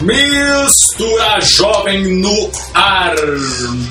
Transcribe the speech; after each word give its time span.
Mistura 0.00 1.40
Jovem 1.40 2.20
no 2.20 2.50
ar. 2.72 3.16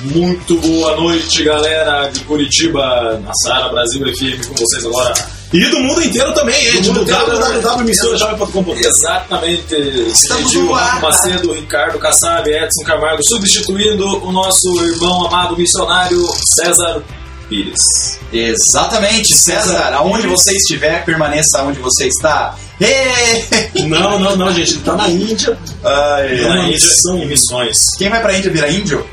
Muito 0.04 0.56
boa 0.56 0.96
noite, 0.96 1.44
galera 1.44 2.08
de 2.08 2.20
Curitiba, 2.20 3.20
na 3.22 3.30
Sara 3.44 3.68
Brasil 3.68 4.00
FM, 4.00 4.46
com 4.46 4.54
vocês 4.54 4.86
agora. 4.86 5.12
E 5.52 5.60
do 5.66 5.80
mundo 5.80 6.02
inteiro 6.02 6.32
também, 6.32 6.56
hein? 6.66 6.80
Do 6.80 7.02
inteiro, 7.02 7.04
www.misturajovem.com. 7.04 8.74
Exatamente. 8.74 9.74
Estamos 9.74 10.46
Edil, 10.46 10.64
no 10.64 10.74
ar. 10.74 10.98
Macedo, 11.02 11.52
Ricardo 11.52 11.98
Kassab, 11.98 12.48
Edson 12.48 12.84
Camargo, 12.86 13.22
substituindo 13.28 14.24
o 14.26 14.32
nosso 14.32 14.82
irmão 14.82 15.26
amado 15.26 15.58
missionário 15.58 16.26
César 16.56 17.02
Pires. 17.50 18.18
Exatamente, 18.32 19.34
César. 19.34 19.92
Aonde 19.92 20.26
você 20.26 20.56
estiver, 20.56 21.04
permaneça 21.04 21.62
onde 21.64 21.78
você 21.80 22.06
está. 22.08 22.56
Ê! 22.80 23.82
Não, 23.86 24.18
não, 24.18 24.36
não, 24.36 24.52
gente. 24.52 24.74
Ele 24.74 24.82
tá 24.82 24.94
na 24.94 25.08
Índia. 25.08 25.58
Ai, 25.84 26.36
Na 26.36 26.46
uma 26.48 26.54
ai. 26.62 26.70
Índia 26.72 27.24
e 27.24 27.26
missões. 27.26 27.76
Quem 27.96 28.08
vai 28.08 28.20
pra 28.20 28.36
Índia 28.36 28.50
vira 28.50 28.70
índio? 28.70 29.04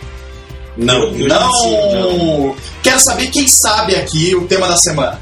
Não, 0.78 1.04
eu 1.16 1.28
Não! 1.28 2.56
Quero 2.84 3.00
saber 3.00 3.28
quem 3.28 3.48
sabe 3.48 3.96
aqui 3.96 4.36
o 4.36 4.46
tema 4.48 4.68
da 4.68 4.76
semana. 4.78 5.20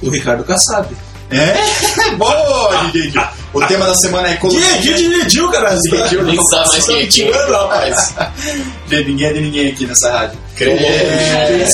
O 0.00 0.08
Ricardo 0.10 0.44
Kassab. 0.44 0.88
É? 1.30 1.54
Boa, 2.16 2.90
DJ. 2.92 3.12
O 3.52 3.60
tema 3.66 3.86
da 3.86 3.94
semana 3.94 4.28
é 4.28 4.32
ecologia. 4.32 4.78
que 4.80 4.94
dirigiu, 4.94 5.50
cara? 5.50 5.76
Dirigiu, 5.84 6.22
Nem 6.24 6.36
não 6.36 6.46
sabe 6.46 6.68
mais 6.70 6.86
quem 6.86 6.96
é 6.96 7.00
quem. 7.00 7.08
tirando, 7.08 7.52
rapaz. 7.52 8.14
De 8.88 9.04
ninguém 9.04 9.26
é 9.26 9.32
de 9.32 9.40
ninguém 9.40 9.68
aqui 9.70 9.86
nessa 9.86 10.10
rádio. 10.12 10.38
Credo. 10.54 10.84
É. 10.84 11.66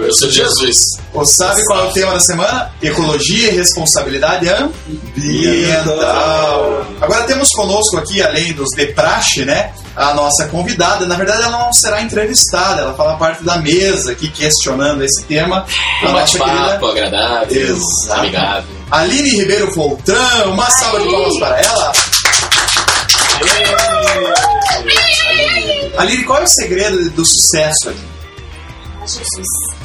Eu 0.00 0.14
sou 0.14 0.30
Jesus. 0.30 0.76
Ou 1.12 1.26
sabe 1.26 1.64
qual 1.64 1.86
é 1.86 1.88
o 1.88 1.92
tema 1.92 2.12
da 2.12 2.20
semana? 2.20 2.70
Ecologia 2.80 3.50
e 3.50 3.56
responsabilidade 3.56 4.48
ambiental. 4.48 5.96
Agora 7.00 7.24
temos 7.24 7.48
conosco 7.50 7.96
aqui, 7.98 8.22
além 8.22 8.52
dos 8.52 8.68
de 8.76 8.86
praxe, 8.86 9.44
né? 9.44 9.72
A 9.96 10.14
nossa 10.14 10.46
convidada. 10.46 11.06
Na 11.06 11.16
verdade, 11.16 11.42
ela 11.42 11.58
não 11.64 11.72
será 11.72 12.02
entrevistada, 12.02 12.82
ela 12.82 12.94
fala 12.94 13.16
parte 13.16 13.42
da 13.44 13.56
mesa 13.58 14.12
aqui 14.12 14.28
questionando 14.28 15.02
esse 15.02 15.24
tema. 15.24 15.66
A 16.04 16.08
Um 16.08 16.12
bate-papo 16.12 16.92
querida 16.92 17.08
agradável, 17.08 17.76
Exato. 17.76 18.20
amigável. 18.20 18.79
Aline 18.90 19.30
Ribeiro 19.30 19.72
Foltrão. 19.72 20.52
Uma 20.52 20.68
salva 20.70 21.00
de 21.00 21.10
palmas 21.10 21.38
para 21.38 21.60
ela. 21.60 21.92
Aline, 25.98 26.24
qual 26.24 26.40
é 26.40 26.44
o 26.44 26.48
segredo 26.48 27.10
do 27.10 27.24
sucesso 27.24 27.88
ali? 27.88 28.10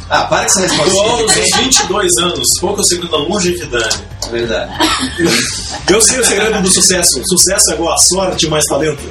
Ah, 0.10 0.24
para 0.26 0.40
com 0.42 0.46
essa 0.46 0.62
resposta. 0.62 1.24
Dos 1.24 1.58
22 1.58 2.12
anos, 2.22 2.48
pouco 2.60 2.84
segredo 2.84 3.12
da 3.12 3.18
longevidade. 3.18 4.04
Verdade. 4.32 4.72
Eu 5.90 6.02
sei 6.02 6.20
o 6.20 6.26
segredo 6.26 6.62
do 6.62 6.70
sucesso. 6.70 7.22
Sucesso 7.28 7.72
é 7.72 7.74
igual 7.76 7.94
a 7.94 7.98
sorte 7.98 8.48
mais 8.48 8.64
talento. 8.66 9.04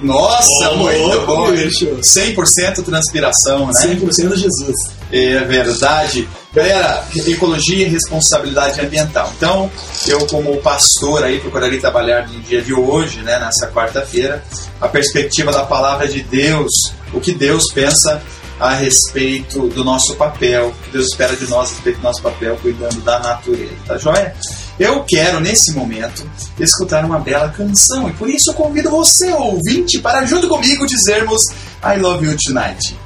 Nossa, 0.00 0.70
Ô, 0.70 0.76
muito 0.76 1.26
bom. 1.26 1.50
bicho. 1.50 1.86
100% 1.86 2.84
transpiração, 2.84 3.66
né? 3.66 3.72
100% 3.82 4.36
Jesus. 4.36 4.76
É 5.12 5.40
verdade. 5.40 6.28
Galera, 6.52 7.06
ecologia 7.26 7.86
e 7.86 7.90
responsabilidade 7.90 8.80
ambiental. 8.80 9.30
Então, 9.36 9.70
eu 10.06 10.26
como 10.28 10.56
pastor 10.62 11.22
aí 11.22 11.38
procurarei 11.40 11.78
trabalhar 11.78 12.26
no 12.26 12.40
dia 12.40 12.62
de 12.62 12.72
hoje, 12.72 13.20
né, 13.20 13.38
nessa 13.38 13.70
quarta-feira, 13.70 14.42
a 14.80 14.88
perspectiva 14.88 15.52
da 15.52 15.64
palavra 15.64 16.08
de 16.08 16.22
Deus, 16.22 16.72
o 17.12 17.20
que 17.20 17.32
Deus 17.32 17.64
pensa 17.74 18.22
a 18.58 18.74
respeito 18.74 19.68
do 19.68 19.84
nosso 19.84 20.16
papel, 20.16 20.68
o 20.68 20.84
que 20.84 20.90
Deus 20.90 21.06
espera 21.06 21.36
de 21.36 21.48
nós 21.48 21.68
a 21.68 21.74
respeito 21.74 21.98
do 21.98 22.02
nosso 22.02 22.22
papel 22.22 22.56
cuidando 22.62 23.00
da 23.02 23.20
natureza, 23.20 23.76
tá 23.86 23.98
joia? 23.98 24.34
Eu 24.78 25.04
quero, 25.04 25.40
nesse 25.40 25.72
momento, 25.72 26.28
escutar 26.58 27.04
uma 27.04 27.18
bela 27.18 27.50
canção 27.50 28.08
e 28.08 28.12
por 28.14 28.28
isso 28.28 28.50
eu 28.50 28.54
convido 28.54 28.90
você, 28.90 29.30
ouvinte, 29.32 29.98
para 29.98 30.24
junto 30.24 30.48
comigo 30.48 30.86
dizermos 30.86 31.42
I 31.84 32.00
love 32.00 32.24
you 32.24 32.36
tonight. 32.42 32.96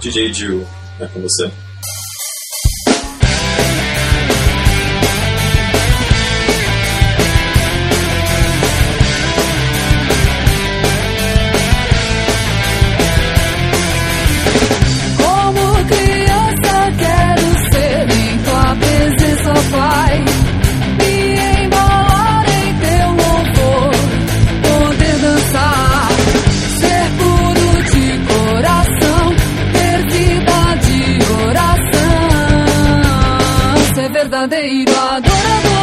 DJ 0.00 0.32
Gil, 0.32 0.66
é 0.98 1.06
com 1.06 1.20
você. 1.20 1.50
verdadero 34.28 34.92
adorador. 35.12 35.79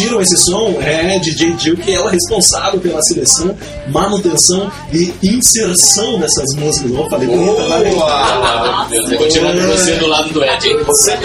Curtiram 0.00 0.20
esse 0.22 0.36
som? 0.38 0.78
É 0.80 1.18
DJ 1.18 1.54
Jill, 1.58 1.76
que 1.76 1.92
ela 1.92 2.08
é 2.08 2.12
responsável 2.12 2.80
pela 2.80 3.00
seleção, 3.02 3.54
manutenção 3.88 4.70
e 4.92 5.12
inserção 5.22 6.18
dessas 6.18 6.54
músicas. 6.56 6.90
Não 6.90 7.08
falei 7.10 7.28
bonita, 7.28 7.62
valeu. 7.68 7.94
Boa! 7.94 8.86
Meu 8.90 9.04
Deus, 9.04 9.12
eu 9.12 9.18
vou 9.18 9.28
tirar 9.28 9.52
pra 9.52 9.66
você 9.66 9.92
do 9.96 10.06
lado 10.06 10.32
do 10.32 10.42
Ed, 10.44 10.68
hein? 10.68 10.78
Você, 10.86 11.16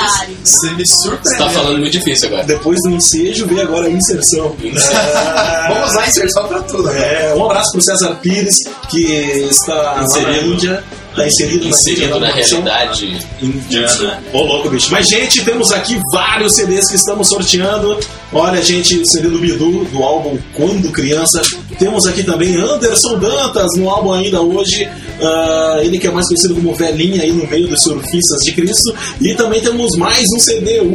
você 0.43 0.69
me 0.71 0.85
Você 0.85 0.93
surpreendeu. 1.03 1.45
tá 1.47 1.49
falando 1.51 1.79
muito 1.79 1.91
difícil 1.93 2.27
agora. 2.27 2.43
Depois 2.43 2.77
do 2.83 2.89
ensejo, 2.89 3.45
veio 3.47 3.61
agora 3.61 3.87
a 3.87 3.89
inserção. 3.89 4.55
Vamos 5.69 5.91
usar 5.91 6.07
inserção 6.07 6.47
pra 6.47 6.59
tudo. 6.63 6.83
né? 6.83 7.29
É, 7.31 7.33
um 7.35 7.45
abraço 7.45 7.71
pro 7.71 7.81
César 7.81 8.15
Pires, 8.21 8.55
que 8.89 9.03
está 9.49 10.01
Inserido. 10.03 10.31
na 10.31 10.37
Índia. 10.47 10.83
Está 11.15 11.27
inserido, 11.27 11.67
Inserido 11.67 12.19
na 12.19 12.29
produção. 12.31 12.61
realidade. 12.61 13.25
Indiana. 13.41 14.21
Ô, 14.33 14.41
louco, 14.41 14.69
bicho. 14.69 14.91
Mas, 14.91 15.07
gente, 15.07 15.45
temos 15.45 15.71
aqui 15.71 15.97
vários 16.11 16.55
CDs 16.55 16.89
que 16.89 16.95
estamos 16.95 17.29
sorteando. 17.29 17.97
Olha, 18.33 18.61
gente, 18.61 18.97
o 18.99 19.05
CD 19.07 19.29
do 19.29 19.39
Bidu, 19.39 19.85
do 19.85 20.03
álbum 20.03 20.37
Quando 20.53 20.91
Criança. 20.91 21.41
Temos 21.77 22.05
aqui 22.05 22.23
também 22.23 22.55
Anderson 22.55 23.17
Dantas, 23.19 23.67
no 23.77 23.89
álbum 23.89 24.13
ainda 24.13 24.41
hoje. 24.41 24.87
Ah, 25.21 25.79
ele 25.81 25.97
que 25.97 26.07
é 26.07 26.11
mais 26.11 26.27
conhecido 26.27 26.55
como 26.55 26.73
Velhinha 26.75 27.21
aí 27.23 27.31
no 27.31 27.47
meio 27.47 27.67
dos 27.67 27.81
surfistas 27.83 28.41
de 28.43 28.51
Cristo. 28.53 28.93
E 29.21 29.33
também 29.35 29.61
temos 29.61 29.95
mais 29.97 30.25
um 30.35 30.39
CD, 30.39 30.79
o 30.81 30.93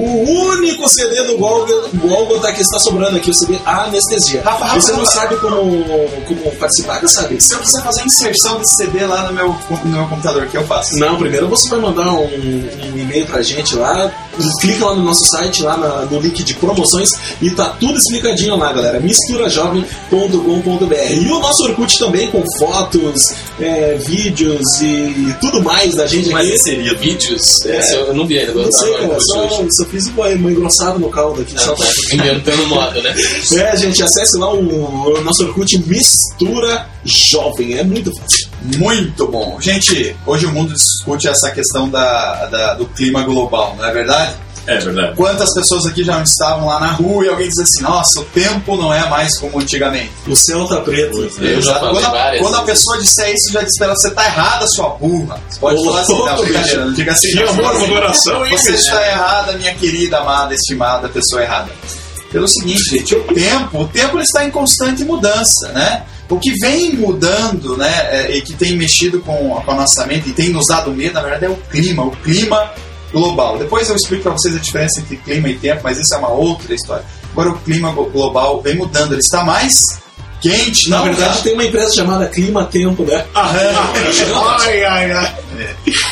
único 0.49 0.89
CD 0.89 1.23
do 1.25 1.37
Golgo- 1.39 1.89
Golgotha 1.95 2.53
que 2.53 2.61
está 2.63 2.79
sobrando 2.79 3.17
aqui, 3.17 3.31
o 3.31 3.35
CD 3.35 3.59
Anestesia. 3.65 4.43
Rafa, 4.43 4.65
Rafa, 4.65 4.81
Você 4.81 4.93
não 4.93 4.99
Rafa. 5.01 5.13
sabe 5.13 5.37
como, 5.37 5.85
como 6.27 6.57
participar, 6.57 7.01
sabe? 7.09 7.41
Se 7.41 7.55
eu 7.55 7.59
quiser 7.61 7.83
fazer 7.83 8.03
inserção 8.05 8.59
desse 8.59 8.77
CD 8.77 9.07
lá 9.07 9.27
no 9.29 9.33
meu, 9.35 9.57
no 9.85 9.91
meu 9.91 10.07
computador, 10.07 10.43
o 10.45 10.49
que 10.49 10.57
eu 10.57 10.65
faço? 10.67 10.97
Não, 10.99 11.17
primeiro 11.17 11.49
você 11.49 11.69
vai 11.69 11.79
mandar 11.81 12.13
um, 12.13 12.25
um 12.25 12.99
e-mail 12.99 13.27
pra 13.27 13.43
gente 13.43 13.75
lá, 13.77 14.11
clica 14.61 14.87
lá 14.87 14.95
no 14.95 15.03
nosso 15.05 15.25
site, 15.29 15.63
lá 15.63 15.77
na- 15.77 16.05
no 16.07 16.21
link 16.21 16.43
de 16.43 16.55
promoções, 16.55 17.09
e 17.43 17.51
tá 17.51 17.71
tudo 17.81 17.97
explicadinho 17.99 18.57
lá, 18.57 18.73
galera. 18.73 19.01
misturajovem.com.br. 19.01 20.95
E 21.21 21.31
o 21.31 21.41
nosso 21.41 21.65
Orkut 21.65 21.99
também, 21.99 22.31
com 22.31 22.43
fotos, 22.59 23.21
é, 23.59 23.97
vídeos 23.97 24.81
e 24.81 25.35
tudo 25.41 25.63
mais 25.63 25.95
da 25.95 26.07
gente 26.07 26.31
Mais 26.31 26.47
aqui. 26.47 26.57
inserido. 26.57 26.99
Vídeos? 26.99 27.43
É. 27.67 27.79
Esse 27.79 27.95
eu 27.95 28.15
não 28.15 28.27
vi 28.27 28.39
ainda. 28.39 28.53
Não 28.55 28.73
sei, 28.73 28.93
cara, 28.95 29.17
só, 29.21 29.49
só 29.71 29.85
fiz 29.87 30.07
uma, 30.09 30.27
uma 30.29 30.51
engrossada 30.51 30.99
no 30.99 31.09
caldo 31.09 31.43
aqui. 31.43 31.55
Só 31.61 31.75
tá. 31.75 31.85
Inventando 32.13 32.67
moda, 32.67 33.01
né? 33.03 33.15
É, 33.61 33.77
gente, 33.77 34.03
acesse 34.03 34.37
lá 34.39 34.53
o, 34.53 35.15
o 35.19 35.21
nosso 35.23 35.45
Orkut 35.45 35.79
Mistura 35.87 36.87
Jovem, 37.05 37.79
é 37.79 37.83
muito 37.85 38.11
fácil. 38.15 38.49
Muito 38.79 39.27
bom. 39.29 39.59
Gente, 39.61 40.15
hoje 40.27 40.47
o 40.47 40.51
mundo 40.53 40.75
discute 40.75 41.29
essa 41.29 41.51
questão 41.51 41.89
da, 41.89 42.47
da- 42.47 42.75
do 42.75 42.87
clima 42.87 43.23
global, 43.23 43.75
não 43.79 43.85
é 43.87 43.93
verdade? 43.93 44.35
É 44.67 44.79
verdade. 44.79 45.17
Quantas 45.17 45.53
pessoas 45.55 45.87
aqui 45.87 46.05
já 46.05 46.17
não 46.17 46.23
estavam 46.23 46.67
lá 46.67 46.79
na 46.79 46.89
rua 46.93 47.25
e 47.25 47.29
alguém 47.31 47.49
diz 47.49 47.59
assim, 47.59 47.83
nossa, 47.83 48.21
o 48.21 48.25
tempo 48.27 48.77
não 48.77 48.93
é 48.93 49.09
mais 49.09 49.37
como 49.39 49.59
antigamente. 49.59 50.11
O 50.29 50.37
céu 50.37 50.67
tá 50.67 50.77
preto. 50.81 51.19
Eu 51.41 51.63
já 51.63 51.81
falei 51.81 51.95
quando, 51.95 52.05
a, 52.05 52.11
várias 52.11 52.43
quando 52.43 52.55
a 52.57 52.63
pessoa 52.63 52.99
disser 52.99 53.31
isso, 53.35 53.53
já 53.53 53.63
diz 53.63 53.77
pra 53.79 53.87
ela, 53.87 53.97
você 53.97 54.11
tá 54.11 54.27
errada, 54.27 54.67
sua 54.69 54.91
burra. 54.91 55.41
Você 55.49 55.59
pode 55.59 55.81
Ô, 55.81 55.85
falar 55.87 56.01
assim, 56.03 56.19
não, 56.19 56.37
brincadeira, 56.37 56.85
não 56.85 56.93
diga 56.93 57.13
assim. 57.13 57.35
Não, 57.35 57.49
amor 57.49 57.71
assim, 57.75 57.87
no 57.87 57.95
coração, 57.95 58.47
hein, 58.47 58.53
Você 58.59 58.73
está 58.73 59.09
errada, 59.09 59.53
minha 59.55 59.75
querida, 59.75 60.19
amada, 60.19 60.55
estimada 60.55 61.09
pessoa 61.09 61.43
errada. 61.43 61.71
Pelo 62.31 62.47
seguinte, 62.47 62.83
gente, 62.91 63.15
o 63.15 63.25
tempo, 63.25 63.81
o 63.81 63.89
tempo 63.89 64.17
ele 64.17 64.23
está 64.25 64.45
em 64.45 64.51
constante 64.51 65.03
mudança, 65.05 65.69
né? 65.73 66.05
O 66.31 66.39
que 66.39 66.53
vem 66.61 66.95
mudando, 66.95 67.77
né, 67.77 67.93
é, 68.11 68.37
e 68.37 68.41
que 68.43 68.55
tem 68.55 68.77
mexido 68.77 69.21
com, 69.21 69.51
com 69.65 69.71
a 69.71 69.75
nossa 69.75 70.07
mente 70.07 70.29
e 70.31 70.33
tem 70.33 70.49
nos 70.51 70.67
dado 70.69 70.91
medo, 70.93 71.15
na 71.15 71.23
verdade, 71.23 71.47
é 71.47 71.49
o 71.49 71.57
clima, 71.57 72.05
o 72.05 72.11
clima 72.13 72.71
global. 73.13 73.59
Depois 73.59 73.89
eu 73.91 73.97
explico 73.97 74.23
para 74.23 74.33
vocês 74.33 74.55
a 74.55 74.59
diferença 74.61 75.01
entre 75.01 75.17
clima 75.17 75.49
e 75.49 75.59
tempo, 75.59 75.81
mas 75.83 75.99
isso 75.99 76.15
é 76.15 76.19
uma 76.19 76.29
outra 76.31 76.73
história. 76.75 77.05
Agora 77.33 77.51
o 77.51 77.59
clima 77.59 77.91
glo- 77.93 78.09
global 78.11 78.63
vem 78.63 78.77
mudando, 78.77 79.13
ele 79.13 79.21
está 79.21 79.43
mais 79.45 79.75
quente, 80.41 80.89
Na 80.89 81.03
verdade, 81.03 81.43
tem 81.43 81.53
uma 81.53 81.65
empresa 81.65 81.95
chamada 81.95 82.27
Clima 82.29 82.65
Tempo, 82.65 83.03
né? 83.05 83.27
ai, 84.63 84.85
ai, 84.85 85.13
ai. 85.13 85.35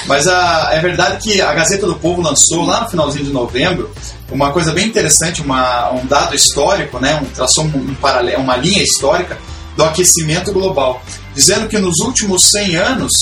Mas 0.07 0.27
a, 0.27 0.69
é 0.73 0.81
verdade 0.81 1.23
que 1.23 1.41
a 1.41 1.55
Gazeta 1.55 1.87
do 1.87 1.95
Povo 1.95 2.21
lançou 2.21 2.65
lá 2.67 2.83
no 2.83 2.91
finalzinho 2.91 3.25
de 3.25 3.31
novembro 3.33 3.91
uma 4.31 4.53
coisa 4.53 4.73
bem 4.73 4.87
interessante, 4.87 5.41
uma, 5.41 5.91
um 5.93 6.05
dado 6.05 6.35
histórico, 6.35 6.99
né? 7.01 7.19
um, 7.23 7.25
traçou 7.27 7.65
um, 7.65 7.69
um 7.69 7.95
paralelo, 7.95 8.43
uma 8.43 8.57
linha 8.57 8.83
histórica 8.83 9.39
do 9.79 9.85
aquecimento 9.85 10.53
global, 10.53 11.01
dizendo 11.37 11.69
que 11.69 11.79
nos 11.79 12.01
últimos 12.01 12.43
100 12.51 12.75
anos 12.77 13.13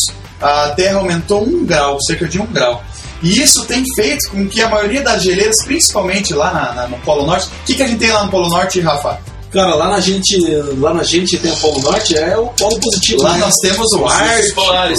a 0.40 0.70
Terra 0.70 0.98
aumentou 0.98 1.44
um 1.44 1.66
grau, 1.66 1.98
cerca 2.06 2.26
de 2.26 2.40
um 2.40 2.46
grau. 2.46 2.82
E 3.22 3.40
isso 3.42 3.64
tem 3.66 3.84
feito 3.94 4.30
com 4.30 4.46
que 4.48 4.62
a 4.62 4.68
maioria 4.70 5.02
das 5.02 5.22
geleiras, 5.22 5.56
principalmente 5.64 6.32
lá 6.32 6.50
na- 6.52 6.72
na- 6.72 6.88
no 6.88 6.96
Polo 6.98 7.26
Norte, 7.26 7.46
o 7.48 7.50
que, 7.66 7.74
que 7.74 7.82
a 7.82 7.86
gente 7.86 7.98
tem 7.98 8.10
lá 8.10 8.24
no 8.24 8.30
Polo 8.30 8.48
Norte, 8.48 8.80
Rafa? 8.80 9.18
Cara, 9.52 9.74
lá 9.74 9.88
na 9.88 10.00
gente, 10.00 10.36
lá 10.78 10.92
na 10.92 11.02
gente 11.02 11.38
tem 11.38 11.50
o 11.52 11.56
Polo 11.56 11.80
Norte, 11.80 12.16
é 12.16 12.36
o 12.36 12.46
Polo 12.48 12.78
Positivo. 12.80 13.22
Lá 13.22 13.32
né? 13.34 13.38
nós 13.38 13.54
temos 13.62 13.90
o 13.92 14.06
Ártico. 14.06 14.54
polares. 14.54 14.98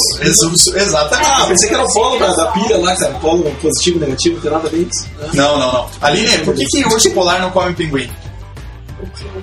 Exatamente. 0.76 1.32
Ah, 1.32 1.46
pensei 1.48 1.70
que 1.70 1.76
era 1.76 1.84
o 1.84 1.94
polo 1.94 2.20
da, 2.20 2.34
da 2.34 2.48
pilha 2.48 2.78
lá, 2.78 2.96
cara. 2.96 3.14
Polo 3.16 3.44
positivo, 3.62 4.00
negativo, 4.00 4.36
não 4.36 4.42
tem 4.42 4.52
nada 4.52 4.68
a 4.68 4.72
ver 4.72 4.78
isso. 4.92 5.08
né? 5.20 5.30
Não, 5.34 5.60
não, 5.60 5.74
não. 5.74 5.88
Aline, 6.02 6.38
por 6.40 6.54
que, 6.56 6.66
que 6.66 6.84
o 6.86 6.90
urso 6.92 7.12
polar 7.12 7.40
não 7.42 7.52
come 7.52 7.74
pinguim? 7.74 8.10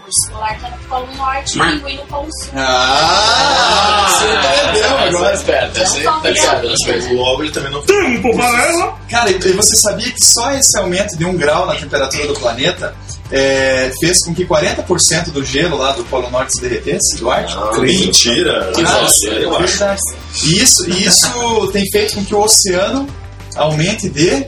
O 0.05 0.07
urso 0.07 0.31
polar 0.33 0.61
tá 0.61 0.69
no 0.69 0.77
Polo 0.87 1.17
Norte 1.17 1.57
e 1.57 1.61
o 1.63 1.65
pinguim 1.65 1.97
no 1.97 2.03
Polo 2.05 2.29
Sul. 2.43 2.51
Ah, 2.55 4.07
você 4.11 4.25
entendeu 4.27 4.85
Essa 4.85 4.95
é 4.95 5.09
agora. 5.09 5.31
aí 5.33 6.23
tá 6.23 6.29
ligado 6.31 6.69
nas 6.69 6.85
coisas. 6.85 7.13
Logo 7.13 7.43
ele 7.43 7.53
também 7.53 7.73
não. 7.73 7.81
Tempo 7.83 8.37
para 8.37 8.67
ela! 8.69 8.99
Cara, 9.09 9.31
e 9.31 9.53
você 9.53 9.75
sabia 9.77 10.11
que 10.11 10.23
só 10.23 10.53
esse 10.53 10.79
aumento 10.79 11.17
de 11.17 11.25
um 11.25 11.35
grau 11.35 11.65
na 11.65 11.75
temperatura 11.75 12.27
do 12.27 12.35
planeta 12.35 12.95
é, 13.31 13.91
fez 13.99 14.23
com 14.27 14.35
que 14.35 14.45
40% 14.45 15.31
do 15.31 15.43
gelo 15.43 15.79
lá 15.79 15.93
do 15.93 16.05
Polo 16.05 16.29
Norte 16.31 16.53
se 16.53 16.61
derretesse, 16.61 17.17
do 17.17 17.31
Ártico? 17.31 17.81
Mentira. 17.81 18.73
Que 18.75 18.83
Ah, 18.83 18.99
você, 19.07 19.29
eu 19.31 19.57
é 19.59 19.63
acho. 19.65 20.05
E 20.45 20.63
isso, 20.63 20.91
e 20.91 21.07
isso 21.07 21.67
tem 21.73 21.85
feito 21.91 22.17
com 22.17 22.25
que 22.27 22.35
o 22.35 22.43
oceano 22.43 23.09
aumente 23.57 24.11
de 24.11 24.47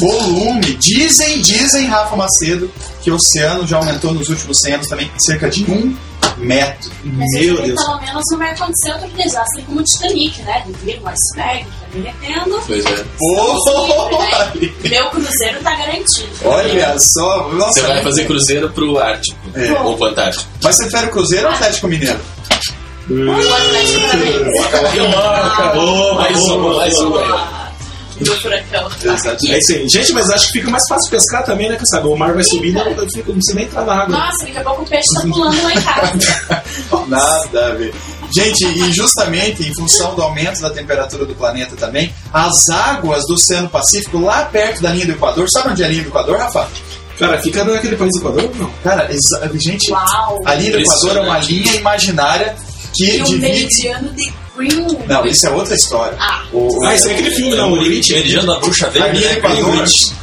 volume. 0.00 0.74
Dizem, 0.76 1.40
dizem, 1.40 1.86
Rafa 1.88 2.14
Macedo, 2.14 2.70
que 3.02 3.10
o 3.10 3.16
oceano 3.16 3.66
já 3.66 3.76
aumentou 3.78 4.12
nos 4.14 4.28
últimos 4.28 4.58
100 4.60 4.74
anos 4.74 4.86
também 4.88 5.10
cerca 5.18 5.50
de 5.50 5.64
um 5.70 5.94
metro. 6.38 6.90
Mas 7.04 7.28
Meu 7.32 7.54
isso 7.54 7.62
aí, 7.62 7.66
Deus. 7.68 7.84
pelo 7.84 8.00
menos 8.00 8.22
não 8.30 8.38
vai 8.38 8.50
acontecer 8.52 8.92
outro 8.92 9.08
desastre 9.08 9.62
como 9.62 9.80
o 9.80 9.82
Titanic, 9.84 10.42
né? 10.42 10.64
Vir 10.82 11.00
um 11.02 11.08
iceberg, 11.08 11.64
tá 11.64 11.86
derretendo. 11.92 12.62
Pois 12.66 12.84
é. 12.86 13.04
Oh, 13.20 14.88
Meu 14.88 15.10
cruzeiro 15.10 15.60
tá 15.62 15.74
garantido. 15.76 16.28
olha 16.44 16.96
só, 16.98 17.48
nossa, 17.50 17.80
Você 17.80 17.86
vai 17.86 18.02
fazer 18.02 18.24
cruzeiro 18.26 18.70
pro 18.70 18.98
Ártico. 18.98 19.36
É. 19.54 19.72
Ou 19.82 19.96
pro 19.96 20.06
Antártico. 20.06 20.44
Mas 20.62 20.76
você 20.76 20.82
prefere 20.84 21.06
o 21.06 21.10
Cruzeiro 21.10 21.46
ou 21.46 21.52
o 21.52 21.54
Atlético 21.54 21.88
Mineiro? 21.88 22.20
O 23.10 23.32
Atlético. 23.32 25.04
Opa, 25.76 26.14
Mais 26.14 26.40
uma, 26.44 26.74
mais 26.76 26.98
uma. 27.00 27.61
Do 28.22 28.34
furacão. 28.40 28.88
É 29.46 29.58
isso 29.58 29.72
aí. 29.72 29.88
Gente, 29.88 30.12
mas 30.12 30.30
acho 30.30 30.46
que 30.48 30.52
fica 30.60 30.70
mais 30.70 30.84
fácil 30.88 31.10
pescar 31.10 31.44
também, 31.44 31.68
né? 31.68 31.76
Que 31.76 31.86
sabe, 31.86 32.06
o 32.08 32.16
mar 32.16 32.32
vai 32.34 32.44
subindo, 32.44 32.78
eu 32.78 33.06
fico, 33.14 33.28
não 33.28 33.36
precisa 33.36 33.54
nem 33.54 33.64
entrar 33.64 33.84
na 33.84 33.94
água. 34.02 34.16
Nossa, 34.18 34.44
daqui 34.44 34.58
a 34.58 34.62
pouco 34.62 34.82
o 34.82 34.86
peixe 34.88 35.08
tá 35.14 35.20
pulando 35.22 35.62
lá 35.62 35.72
em 35.72 35.82
casa. 35.82 36.62
Nada 37.08 37.66
a 37.66 37.74
ver. 37.74 37.94
Gente, 38.34 38.64
e 38.64 38.92
justamente 38.92 39.62
em 39.68 39.74
função 39.74 40.14
do 40.14 40.22
aumento 40.22 40.60
da 40.62 40.70
temperatura 40.70 41.26
do 41.26 41.34
planeta 41.34 41.76
também, 41.76 42.14
as 42.32 42.68
águas 42.70 43.26
do 43.26 43.34
Oceano 43.34 43.68
Pacífico, 43.68 44.18
lá 44.18 44.44
perto 44.46 44.80
da 44.82 44.90
linha 44.90 45.06
do 45.06 45.12
Equador, 45.12 45.48
sabe 45.50 45.68
onde 45.70 45.82
é 45.82 45.86
a 45.86 45.88
linha 45.88 46.02
do 46.02 46.08
Equador, 46.08 46.38
Rafa? 46.38 46.66
Cara, 47.18 47.38
fica 47.42 47.62
naquele 47.62 47.94
país 47.96 48.10
do 48.14 48.18
Equador? 48.20 48.50
Não. 48.56 48.70
Cara, 48.82 49.08
gente, 49.54 49.92
Uau! 49.92 50.38
a 50.46 50.54
linha 50.54 50.72
do 50.72 50.78
Equador 50.80 51.16
é 51.18 51.20
uma 51.20 51.38
linha 51.38 51.74
imaginária 51.74 52.56
que 52.94 53.04
E 53.04 53.20
o 53.20 53.24
divide. 53.24 53.40
meridiano 53.40 54.08
de. 54.12 54.32
Não, 55.08 55.26
isso 55.26 55.46
é 55.46 55.50
outra 55.50 55.74
história. 55.74 56.16
Ah. 56.20 56.42
O, 56.52 56.68
o- 56.68 56.86
Ah, 56.86 56.94
esse 56.94 57.08
é 57.08 57.12
aquele 57.14 57.30
filme, 57.34 57.54
não, 57.56 57.72
o 57.72 57.76
Grinch. 57.82 58.12
Meridiano 58.12 58.46
da 58.52 58.58
Bruxa 58.60 58.86
a 58.86 58.90
Verde, 58.90 59.18
linha 59.18 59.28
né? 59.28 59.34
do 59.34 59.38
Equador. 59.38 59.84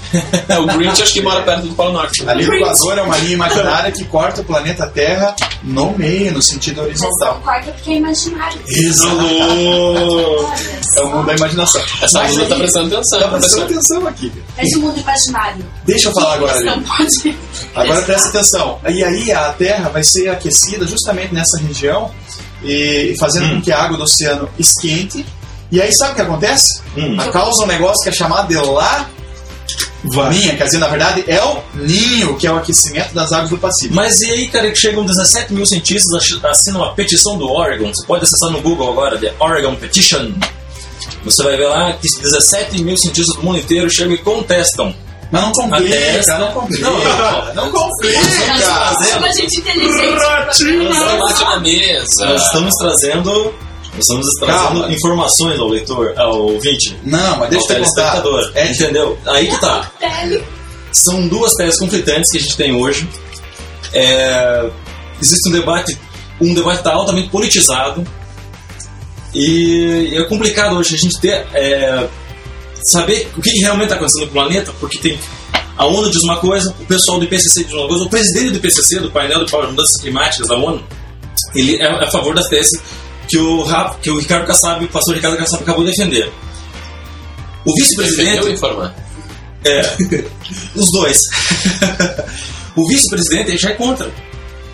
É, 0.49 0.57
o 0.57 0.65
Grinch 0.65 1.03
acho 1.03 1.13
que 1.13 1.21
mora 1.21 1.43
perto 1.43 1.67
do 1.67 1.75
Polo 1.75 1.93
Norte. 1.93 2.27
A 2.27 2.33
linha 2.33 2.47
do 2.49 2.55
Equador 2.55 2.97
é 2.97 3.01
uma 3.03 3.15
linha 3.19 3.33
imaginária 3.33 3.91
que 3.91 4.03
corta 4.05 4.41
o 4.41 4.43
planeta 4.43 4.87
Terra 4.87 5.35
no 5.61 5.95
meio, 5.95 6.33
no 6.33 6.41
sentido 6.41 6.77
Mas 6.81 6.99
não 6.99 7.07
horizontal. 7.09 7.41
corta 7.43 7.71
porque 7.73 7.91
é 7.91 7.95
imaginário. 7.97 8.59
Alô! 9.07 10.49
É 10.97 11.01
o 11.01 11.07
mundo 11.11 11.27
da 11.27 11.35
imaginação. 11.35 11.79
Essa 12.01 12.19
Mas 12.23 12.31
aluna 12.31 12.45
tá 12.49 12.55
prestando 12.55 12.95
atenção, 12.95 13.19
Tá 13.19 13.27
prestando 13.27 13.63
atenção 13.65 14.07
aqui. 14.07 14.31
Esse 14.57 14.77
mundo 14.79 14.99
imaginário. 14.99 15.65
Deixa 15.85 16.09
eu 16.09 16.13
falar 16.13 16.33
agora, 16.33 16.59
não 16.61 16.81
pode. 16.81 17.37
Agora 17.75 18.01
presta 18.01 18.29
atenção. 18.29 18.79
E 18.89 19.03
aí 19.03 19.31
a 19.31 19.53
Terra 19.53 19.89
vai 19.89 20.01
ser 20.03 20.29
aquecida 20.29 20.87
justamente 20.87 21.31
nessa 21.33 21.59
região 21.59 22.11
e 22.63 23.15
fazendo 23.19 23.49
com 23.49 23.61
que 23.61 23.71
a 23.71 23.81
água 23.81 23.97
do 23.97 24.03
oceano 24.03 24.49
esquente. 24.57 25.25
E 25.71 25.81
aí 25.81 25.93
sabe 25.93 26.13
o 26.13 26.15
que 26.15 26.21
acontece? 26.21 26.81
Hum. 26.97 27.19
A 27.19 27.29
causa 27.29 27.63
um 27.63 27.67
negócio 27.67 28.03
que 28.03 28.09
é 28.09 28.11
chamado 28.11 28.47
de 28.47 28.55
lá 28.55 29.09
Vai. 30.03 30.33
ninha, 30.33 30.55
quer 30.55 30.63
dizer, 30.63 30.77
na 30.77 30.87
verdade 30.87 31.23
é 31.27 31.43
o 31.43 31.61
ninho, 31.75 32.35
que 32.37 32.47
é 32.47 32.51
o 32.51 32.57
aquecimento 32.57 33.13
das 33.13 33.31
águas 33.31 33.49
do 33.49 33.57
Pacífico. 33.57 33.95
Mas 33.95 34.19
e 34.21 34.31
aí, 34.31 34.47
cara, 34.47 34.71
que 34.71 34.77
chegam 34.77 35.05
17 35.05 35.53
mil 35.53 35.65
cientistas 35.65 36.41
assinam 36.43 36.83
a 36.83 36.93
petição 36.93 37.37
do 37.37 37.49
Oregon. 37.51 37.91
Você 37.93 38.05
pode 38.05 38.23
acessar 38.23 38.49
no 38.49 38.61
Google 38.61 38.91
agora, 38.91 39.17
The 39.17 39.33
Oregon 39.39 39.75
Petition. 39.75 40.31
Você 41.23 41.43
vai 41.43 41.57
ver 41.57 41.67
lá 41.67 41.93
que 41.93 42.07
17 42.21 42.81
mil 42.81 42.97
cientistas 42.97 43.35
do 43.35 43.43
mundo 43.43 43.59
inteiro 43.59 43.89
chegam 43.89 44.13
e 44.13 44.17
contestam 44.17 44.95
Mas 45.31 45.41
não 45.43 45.51
complica, 45.51 45.95
Até- 45.95 46.39
não 46.39 46.51
complica. 46.53 46.89
Não, 46.89 46.99
Não, 46.99 47.55
não 47.55 47.71
complica. 47.71 48.19
Chama 49.09 49.31
gente 49.33 49.59
inteligente. 49.59 50.63
Não 50.63 51.19
bate 51.19 51.43
na 51.43 51.59
mesa. 51.59 52.25
Nós 52.25 52.41
estamos 52.45 52.73
trazendo. 52.75 53.53
Nós 53.93 53.99
estamos 53.99 54.25
trazendo 54.39 54.79
Calma. 54.81 54.91
informações 54.93 55.59
ao 55.59 55.67
leitor, 55.67 56.13
ao 56.17 56.39
ouvinte, 56.53 56.97
Não, 57.03 57.37
mas 57.37 57.49
deixa 57.49 57.73
eu 57.73 57.83
te 57.83 57.89
contar. 57.89 58.23
É, 58.55 58.71
Entendeu? 58.71 59.17
Aí 59.27 59.47
que 59.47 59.59
tá. 59.61 59.91
São 60.91 61.27
duas 61.27 61.53
teses 61.53 61.77
conflitantes 61.77 62.31
que 62.31 62.37
a 62.37 62.41
gente 62.41 62.57
tem 62.57 62.75
hoje. 62.75 63.07
É, 63.93 64.69
existe 65.21 65.49
um 65.49 65.51
debate, 65.51 65.97
um 66.41 66.53
debate 66.53 66.77
está 66.79 66.93
altamente 66.93 67.29
politizado 67.29 68.05
e 69.33 70.11
é 70.15 70.23
complicado 70.25 70.75
hoje 70.77 70.95
a 70.95 70.97
gente 70.97 71.19
ter 71.19 71.45
é, 71.53 72.07
saber 72.83 73.29
o 73.37 73.41
que 73.41 73.51
realmente 73.59 73.85
está 73.85 73.95
acontecendo 73.95 74.25
no 74.25 74.31
planeta, 74.31 74.73
porque 74.79 74.97
tem 74.97 75.19
a 75.77 75.85
ONU 75.85 76.09
diz 76.09 76.21
uma 76.23 76.37
coisa, 76.37 76.75
o 76.77 76.85
pessoal 76.85 77.19
do 77.19 77.25
IPCC 77.25 77.63
diz 77.63 77.73
uma 77.73 77.87
coisa, 77.87 78.03
o 78.03 78.09
presidente 78.09 78.51
do 78.51 78.57
IPCC, 78.57 78.99
do 78.99 79.11
painel 79.11 79.45
de 79.45 79.51
mudanças 79.55 80.01
climáticas 80.01 80.49
da 80.49 80.55
ONU, 80.55 80.83
ele 81.55 81.81
é 81.81 81.87
a 81.87 82.11
favor 82.11 82.35
da 82.35 82.43
tese 82.43 82.81
que 83.29 83.37
o, 83.37 83.63
que 84.01 84.09
o 84.09 84.19
Ricardo 84.19 84.45
Kassab, 84.45 84.83
o 84.83 84.87
pastor 84.89 85.15
Ricardo 85.15 85.37
Kassab 85.37 85.63
acabou 85.63 85.85
de 85.85 85.91
defender. 85.91 86.29
O 87.65 87.73
vice-presidente 87.75 88.47
é, 89.65 89.81
os 90.75 90.91
dois. 90.91 91.17
o 92.75 92.87
vice-presidente 92.87 93.57
já 93.57 93.69
é 93.69 93.73
contra. 93.73 94.11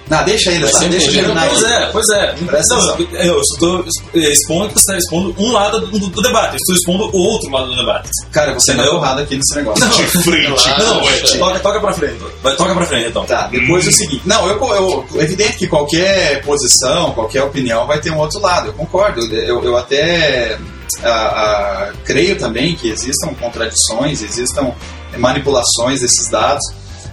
Não, 0.10 0.24
deixa 0.24 0.52
ele 0.52 0.68
ser 0.68 0.90
deixa 0.90 1.08
ele 1.08 1.20
terminar. 1.20 1.50
Pois 1.50 1.64
é, 1.64 1.90
pois 1.92 2.10
é. 2.10 2.36
Não, 2.42 2.98
eu 3.20 3.42
estou 3.42 3.86
expondo 4.14 4.68
que 4.68 4.74
você 4.76 4.80
está 4.80 4.98
expondo 4.98 5.36
um 5.38 5.52
lado 5.52 5.80
do, 5.80 6.00
do 6.00 6.22
debate, 6.22 6.54
eu 6.54 6.58
estou 6.58 6.76
expondo 6.76 7.10
o 7.16 7.20
outro 7.20 7.50
lado 7.50 7.68
do 7.68 7.76
debate. 7.76 8.10
Cara, 8.32 8.54
você 8.54 8.72
é 8.72 8.74
Entendeu? 8.76 8.94
porrada 8.94 9.22
aqui 9.22 9.36
nesse 9.36 9.56
negócio. 9.56 9.84
Não, 9.84 9.90
não, 9.90 11.00
poxa. 11.02 11.38
toca, 11.38 11.60
toca 11.60 11.80
pra 11.80 11.94
frente. 11.94 12.20
Vai, 12.44 12.56
toca 12.56 12.76
pra 12.76 12.86
frente 12.86 13.08
então. 13.08 13.26
Tá, 13.26 13.48
depois 13.48 13.86
é 13.86 13.90
o 13.90 13.94
seguinte. 13.94 14.22
Não, 14.26 14.48
eu, 14.48 14.58
eu, 14.58 15.06
é 15.16 15.24
evidente 15.24 15.58
que 15.58 15.68
qualquer 15.68 16.44
posição, 16.44 17.12
qualquer 17.12 17.44
opinião 17.44 17.88
vai 17.88 18.00
ter 18.00 18.12
um 18.12 18.18
outro 18.18 18.40
lado. 18.40 18.68
Eu 18.68 18.74
concordo. 18.74 19.22
Eu, 19.34 19.64
eu 19.64 19.78
até 19.78 20.58
ah, 21.04 21.10
ah, 21.10 21.94
creio 22.04 22.38
também 22.38 22.76
que 22.76 22.90
existam 22.90 23.34
contradições, 23.40 24.22
existam 24.22 24.72
manipulações 25.18 26.02
desses 26.02 26.30
dados. 26.30 26.64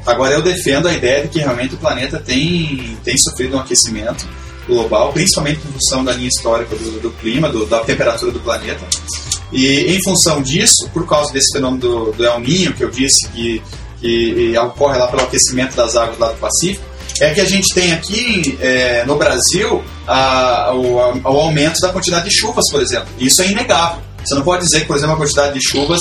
Agora, 0.06 0.35
eu 0.35 0.42
defendo 0.42 0.88
a 0.88 0.92
ideia 0.92 1.23
de 1.23 1.28
que 1.28 1.38
realmente 1.38 1.75
o 1.75 1.78
planeta 1.78 2.18
tem, 2.18 2.97
tem 3.04 3.16
sofrido 3.18 3.56
um 3.56 3.61
aquecimento 3.61 4.26
global, 4.66 5.12
principalmente 5.12 5.61
em 5.66 5.73
função 5.73 6.04
da 6.04 6.12
linha 6.12 6.28
histórica 6.28 6.75
do, 6.76 7.00
do 7.00 7.11
clima, 7.12 7.49
do- 7.49 7.66
da 7.66 7.80
temperatura 7.80 8.30
do 8.32 8.40
planeta. 8.40 8.80
E 9.52 9.94
em 9.94 10.02
função 10.02 10.40
disso, 10.40 10.88
por 10.92 11.06
causa 11.06 11.32
desse 11.32 11.52
fenômeno 11.52 11.80
do, 11.80 12.12
do 12.12 12.25
El 12.25 12.40
Ninho, 12.40 12.73
que 12.73 12.82
eu 12.82 12.90
disse 12.90 13.28
que, 13.28 13.62
que 14.00 14.56
ocorre 14.59 14.99
lá 14.99 15.06
pelo 15.09 15.23
aquecimento 15.23 15.75
das 15.76 15.94
águas 15.97 16.18
lá 16.18 16.32
do 16.32 16.38
Pacífico, 16.38 16.85
é 17.21 17.35
que 17.35 17.40
a 17.40 17.44
gente 17.44 17.73
tem 17.75 17.92
aqui 17.92 18.56
eh, 18.61 19.04
no 19.06 19.16
Brasil 19.16 19.85
a- 20.06 20.73
o, 20.75 20.99
a- 21.00 21.30
o 21.30 21.38
aumento 21.40 21.80
da 21.80 21.90
quantidade 21.90 22.28
de 22.28 22.35
chuvas, 22.37 22.64
por 22.71 22.80
exemplo. 22.80 23.09
Isso 23.18 23.42
é 23.42 23.49
inegável. 23.50 24.00
Você 24.25 24.35
não 24.37 24.42
pode 24.42 24.64
dizer 24.64 24.80
que, 24.80 24.87
por 24.87 24.97
exemplo, 24.97 25.14
a 25.14 25.18
quantidade 25.18 25.54
de 25.59 25.68
chuvas 25.68 26.00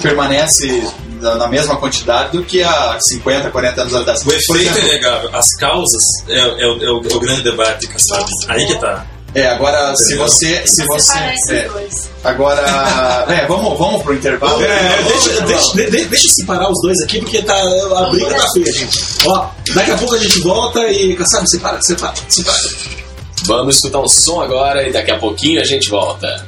permanece 0.00 0.82
na 1.20 1.34
na 1.34 1.48
mesma 1.48 1.76
quantidade 1.76 2.36
do 2.36 2.42
que 2.44 2.62
há 2.62 2.98
50, 3.00 3.50
40 3.50 3.80
anos 3.82 3.94
atrás. 3.94 4.20
O 4.26 4.30
efeito 4.32 4.78
é 4.78 4.80
inegável. 4.88 5.30
As 5.32 5.50
causas 5.58 6.02
é, 6.28 6.38
é 6.38 6.46
o- 6.46 6.58
é 6.60 6.66
o, 6.90 7.04
é 7.10 7.14
o 7.14 7.20
grande 7.20 7.42
debate, 7.42 7.88
sabe? 7.98 8.24
Aí 8.48 8.66
que 8.66 8.78
tá. 8.80 9.06
É, 9.34 9.46
agora, 9.46 9.94
se 9.94 10.16
você. 10.16 10.62
Se 10.66 10.86
você 10.86 11.18
é, 11.50 11.68
dois. 11.68 12.10
agora. 12.24 12.62
É, 13.28 13.46
vamos, 13.46 13.78
vamos 13.78 14.02
pro 14.02 14.14
intervalo. 14.14 14.62
É, 14.64 15.02
deixa, 15.02 15.40
deixa, 15.42 15.72
de- 15.74 16.04
deixa 16.06 16.26
eu 16.26 16.30
separar 16.32 16.70
os 16.70 16.80
dois 16.82 16.98
aqui, 17.02 17.18
porque 17.20 17.42
tá, 17.42 17.54
a 17.54 18.10
briga 18.10 18.34
tá 18.34 18.46
feia, 18.54 18.72
gente. 18.72 18.98
Ó, 19.26 19.46
daqui 19.74 19.90
a 19.90 19.98
pouco 19.98 20.14
a 20.14 20.18
gente 20.18 20.40
volta 20.40 20.80
e, 20.88 21.16
sabe, 21.30 21.48
separa, 21.50 21.78
separa, 21.82 22.14
separa. 22.26 22.58
Vamos 23.46 23.76
escutar 23.76 24.00
um 24.00 24.08
som 24.08 24.40
agora 24.40 24.88
e 24.88 24.92
daqui 24.92 25.10
a 25.10 25.18
pouquinho 25.18 25.60
a 25.60 25.64
gente 25.64 25.90
volta. 25.90 26.47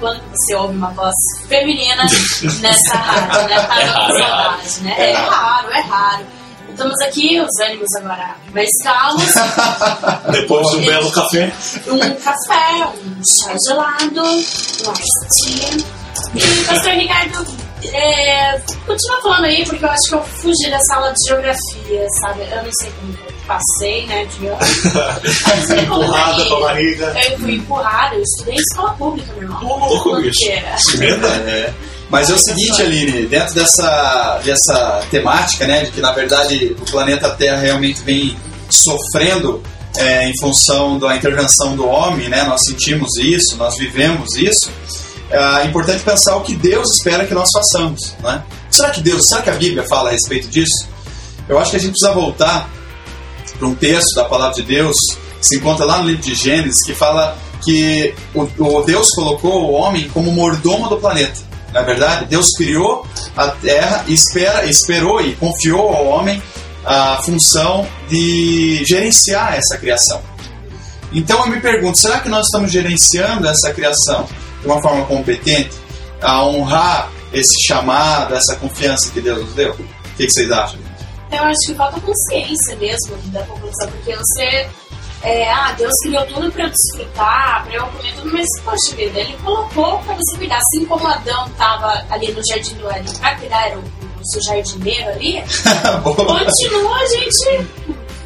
Quando 0.00 0.20
você 0.30 0.54
ouve 0.54 0.76
uma 0.76 0.90
voz 0.90 1.14
feminina 1.48 2.04
nessa 2.60 2.96
rádio, 2.96 3.48
né? 3.48 3.62
Para 3.66 3.82
É 3.82 3.84
raro, 3.84 4.12
é 4.12 4.20
raro. 4.20 4.62
saudade, 4.62 4.80
né? 4.82 4.94
É, 4.98 5.12
raro, 5.14 5.70
é 5.72 5.80
raro. 5.80 6.26
Estamos 6.70 7.00
aqui, 7.00 7.40
os 7.40 7.66
ânimos 7.66 7.88
agora 7.98 8.36
mais 8.54 8.68
calmos, 8.84 9.34
Depois 10.30 10.68
de 10.70 10.76
um 10.76 10.84
belo 10.86 11.10
café. 11.10 11.52
um 11.88 11.98
café, 12.20 12.86
um 13.04 13.22
chá 13.24 13.56
gelado, 13.66 14.22
um 14.22 14.92
iced. 14.92 15.84
E, 16.34 16.64
pastor 16.66 16.92
Ricardo, 16.92 17.46
é, 17.92 18.60
continua 18.86 19.20
falando 19.22 19.44
aí, 19.46 19.64
porque 19.66 19.84
eu 19.84 19.90
acho 19.90 20.08
que 20.08 20.14
eu 20.14 20.22
fugi 20.22 20.70
dessa 20.70 20.94
aula 20.96 21.12
de 21.12 21.28
geografia, 21.28 22.06
sabe? 22.20 22.42
Eu 22.42 22.62
não 22.62 22.72
sei 22.80 22.92
como 22.92 23.12
eu 23.26 23.27
passei, 23.48 24.06
né, 24.06 24.26
de 24.26 24.46
ano. 24.46 24.58
Conta 24.58 25.80
Empurrada 25.80 26.44
pra 26.44 26.60
barriga. 26.60 27.14
Eu 27.28 27.38
fui 27.38 27.54
empurrada, 27.54 28.14
eu 28.14 28.22
estudei 28.22 28.54
em 28.54 28.58
escola 28.58 28.92
pública, 28.92 29.32
meu 29.32 29.44
irmão. 29.44 29.60
Louco, 29.62 30.16
bicho. 30.20 30.38
Fronteira. 30.44 31.26
É. 31.26 31.74
Mas 32.10 32.30
é 32.30 32.34
o 32.34 32.38
seguinte, 32.38 32.80
Aline, 32.80 33.26
dentro 33.26 33.54
dessa, 33.54 34.40
dessa 34.44 35.02
temática, 35.10 35.66
né, 35.66 35.84
de 35.84 35.90
que 35.90 36.00
na 36.00 36.12
verdade 36.12 36.76
o 36.80 36.84
planeta 36.90 37.30
Terra 37.30 37.58
realmente 37.58 38.02
vem 38.02 38.36
sofrendo 38.70 39.62
é, 39.96 40.28
em 40.28 40.32
função 40.40 40.98
da 40.98 41.16
intervenção 41.16 41.76
do 41.76 41.86
homem, 41.86 42.28
né, 42.28 42.44
nós 42.44 42.62
sentimos 42.66 43.16
isso, 43.18 43.56
nós 43.56 43.76
vivemos 43.76 44.36
isso, 44.36 44.70
é 45.30 45.66
importante 45.66 46.02
pensar 46.02 46.36
o 46.36 46.40
que 46.40 46.54
Deus 46.54 46.88
espera 46.96 47.26
que 47.26 47.34
nós 47.34 47.50
façamos, 47.52 48.14
né? 48.22 48.42
Será 48.70 48.90
que 48.90 49.02
Deus, 49.02 49.28
será 49.28 49.42
que 49.42 49.50
a 49.50 49.54
Bíblia 49.54 49.84
fala 49.86 50.08
a 50.08 50.12
respeito 50.12 50.48
disso? 50.48 50.88
Eu 51.46 51.58
acho 51.58 51.70
que 51.70 51.76
a 51.76 51.80
gente 51.80 51.90
precisa 51.90 52.12
voltar 52.12 52.70
para 53.58 53.68
um 53.68 53.74
texto 53.74 54.14
da 54.14 54.24
palavra 54.24 54.54
de 54.54 54.62
Deus 54.62 54.96
se 55.40 55.56
encontra 55.56 55.84
lá 55.84 55.98
no 55.98 56.08
livro 56.08 56.22
de 56.22 56.34
Gênesis 56.34 56.84
que 56.84 56.94
fala 56.94 57.36
que 57.64 58.14
o, 58.34 58.42
o 58.42 58.82
Deus 58.82 59.08
colocou 59.10 59.64
o 59.64 59.72
homem 59.72 60.08
como 60.10 60.30
mordomo 60.30 60.88
do 60.88 60.96
planeta. 60.96 61.40
Não 61.72 61.80
é 61.80 61.84
verdade? 61.84 62.24
Deus 62.26 62.50
criou 62.56 63.06
a 63.36 63.48
terra 63.48 64.04
e 64.06 64.14
espera, 64.14 64.64
esperou 64.66 65.20
e 65.20 65.34
confiou 65.34 65.94
ao 65.94 66.06
homem 66.06 66.42
a 66.84 67.20
função 67.22 67.86
de 68.08 68.82
gerenciar 68.86 69.54
essa 69.54 69.76
criação. 69.78 70.22
Então 71.12 71.40
eu 71.40 71.48
me 71.48 71.60
pergunto, 71.60 71.98
será 71.98 72.20
que 72.20 72.28
nós 72.28 72.46
estamos 72.46 72.70
gerenciando 72.70 73.46
essa 73.46 73.72
criação 73.72 74.26
de 74.60 74.66
uma 74.66 74.80
forma 74.80 75.04
competente 75.06 75.70
a 76.20 76.44
honrar 76.44 77.10
esse 77.32 77.54
chamado, 77.66 78.34
essa 78.34 78.56
confiança 78.56 79.10
que 79.10 79.20
Deus 79.20 79.44
nos 79.44 79.54
deu? 79.54 79.72
O 79.72 80.16
que 80.16 80.30
vocês 80.30 80.50
acham? 80.50 80.87
Eu 81.30 81.44
acho 81.44 81.58
que 81.66 81.74
falta 81.74 82.00
consciência 82.00 82.76
mesmo 82.76 83.16
da 83.32 83.40
população, 83.42 83.90
porque 83.90 84.16
você. 84.16 84.68
É, 85.20 85.50
ah, 85.50 85.74
Deus 85.76 85.92
criou 86.04 86.24
tudo 86.26 86.50
pra 86.52 86.64
eu 86.64 86.70
desfrutar, 86.70 87.64
pra 87.66 87.74
eu 87.74 87.86
comer 87.88 88.14
tudo, 88.14 88.32
mas, 88.32 88.46
poxa 88.64 88.94
vida, 88.94 89.18
Ele 89.18 89.36
colocou 89.42 89.98
pra 89.98 90.14
você 90.14 90.36
cuidar. 90.36 90.58
Assim 90.58 90.84
como 90.86 91.06
Adão 91.08 91.48
tava 91.58 92.04
ali 92.08 92.30
no 92.32 92.40
jardim 92.48 92.74
do 92.76 92.88
Éden 92.88 93.12
pra 93.16 93.34
cuidar, 93.34 93.66
era 93.66 93.78
o, 93.78 93.80
o 93.82 94.24
seu 94.30 94.40
jardineiro 94.44 95.08
ali, 95.10 95.42
continua 96.04 96.96
a 96.98 97.06
gente 97.06 97.66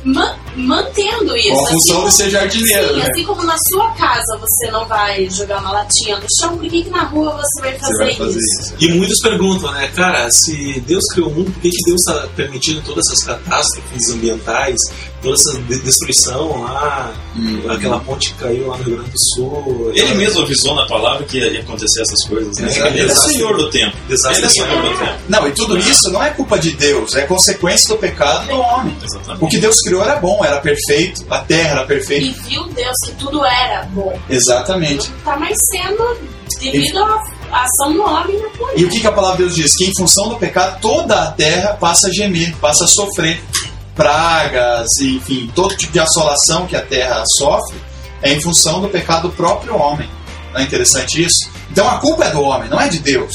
man- 0.04 0.36
mantendo 0.56 1.36
isso. 1.36 1.48
Com 1.50 1.66
a 1.66 1.68
função 1.70 1.96
como- 1.96 2.08
de 2.08 2.14
ser 2.16 2.30
jardineiro, 2.30 2.88
Sim, 2.88 3.00
né? 3.00 3.08
assim 3.10 3.24
como 3.24 3.42
na 3.44 3.56
sua 3.72 3.90
casa 3.92 4.38
você 4.40 4.70
não 4.70 4.86
vai 4.86 5.28
jogar 5.30 5.58
uma 5.60 5.72
latinha 5.72 6.18
no 6.18 6.26
chão, 6.40 6.56
por 6.58 6.68
que, 6.68 6.82
que 6.82 6.90
na 6.90 7.04
rua 7.04 7.36
você 7.36 7.60
vai 7.62 7.78
fazer, 7.78 7.92
Você 7.94 8.04
vai 8.04 8.14
fazer 8.14 8.38
isso? 8.38 8.60
isso. 8.62 8.74
E 8.80 8.88
muitos 8.94 9.18
perguntam, 9.20 9.70
né, 9.72 9.88
cara, 9.94 10.28
se 10.30 10.80
Deus 10.86 11.04
criou 11.12 11.28
o 11.30 11.34
mundo, 11.34 11.50
por 11.52 11.60
que, 11.62 11.70
que 11.70 11.84
Deus 11.86 12.00
está 12.06 12.26
permitindo 12.36 12.80
todas 12.82 13.06
essas 13.06 13.22
catástrofes 13.24 14.10
ambientais, 14.10 14.78
toda 15.22 15.34
essa 15.34 15.58
de- 15.60 15.80
destruição 15.82 16.62
lá, 16.62 17.12
aquela 17.70 17.98
ponte 18.00 18.32
que 18.32 18.38
caiu 18.40 18.68
lá 18.68 18.76
no 18.76 18.84
Rio 18.84 18.96
Grande 18.96 19.10
do 19.10 19.18
Sul? 19.34 19.92
Ele 19.94 20.14
mesmo 20.14 20.42
avisou 20.42 20.74
na 20.74 20.86
palavra 20.86 21.24
que 21.24 21.38
ia 21.38 21.60
acontecer 21.60 22.02
essas 22.02 22.24
coisas. 22.26 22.56
Né? 22.58 22.68
É, 22.72 22.88
Ele 22.88 23.10
é 23.10 23.14
senhor 23.14 23.56
do 23.56 23.70
tempo. 23.70 23.96
Desastre. 24.08 24.38
Ele 24.38 24.46
é 24.46 24.50
senhor 24.50 24.82
do 24.82 24.98
tempo. 24.98 25.18
Não, 25.28 25.48
e 25.48 25.52
tudo 25.52 25.78
isso 25.78 26.10
não 26.10 26.22
é 26.22 26.30
culpa 26.30 26.58
de 26.58 26.72
Deus, 26.72 27.14
é 27.14 27.22
consequência 27.22 27.88
do 27.94 27.98
pecado 27.98 28.46
do 28.48 28.56
homem. 28.58 28.96
Exatamente. 29.02 29.44
O 29.44 29.48
que 29.48 29.58
Deus 29.58 29.76
criou 29.80 30.02
era 30.02 30.16
bom, 30.16 30.41
era 30.44 30.60
perfeito, 30.60 31.24
a 31.30 31.38
terra 31.38 31.70
era 31.70 31.82
E 31.82 31.86
perfeita. 31.86 32.42
viu 32.42 32.64
Deus 32.68 32.96
que 33.06 33.12
tudo 33.12 33.44
era 33.44 33.82
bom. 33.92 34.18
Exatamente. 34.28 35.10
Não 35.10 35.18
tá 35.20 35.36
mais 35.36 35.56
sendo 35.70 36.16
devido 36.60 36.98
à 37.02 37.22
à 37.52 37.64
ação 37.64 37.92
do 37.92 38.02
homem 38.02 38.38
planeta. 38.56 38.80
E 38.80 38.84
o 38.84 38.88
que, 38.88 39.00
que 39.00 39.06
a 39.06 39.12
palavra 39.12 39.36
de 39.36 39.42
Deus 39.42 39.54
diz? 39.54 39.76
Que 39.76 39.84
em 39.84 39.92
função 39.94 40.30
do 40.30 40.36
pecado, 40.36 40.80
toda 40.80 41.22
a 41.22 41.30
terra 41.32 41.74
passa 41.74 42.08
a 42.08 42.10
gemer, 42.10 42.56
passa 42.56 42.84
a 42.84 42.88
sofrer. 42.88 43.42
Pragas, 43.94 44.88
e, 45.00 45.16
enfim, 45.16 45.50
todo 45.54 45.76
tipo 45.76 45.92
de 45.92 46.00
assolação 46.00 46.66
que 46.66 46.74
a 46.74 46.80
terra 46.80 47.22
sofre 47.38 47.76
é 48.22 48.32
em 48.32 48.40
função 48.40 48.80
do 48.80 48.88
pecado 48.88 49.28
do 49.28 49.34
próprio 49.34 49.76
homem. 49.76 50.08
Não 50.52 50.60
é 50.60 50.62
interessante 50.64 51.22
isso? 51.22 51.50
Então 51.70 51.86
a 51.86 51.98
culpa 51.98 52.24
é 52.24 52.30
do 52.30 52.40
homem, 52.42 52.70
não 52.70 52.80
é 52.80 52.88
de 52.88 53.00
Deus. 53.00 53.32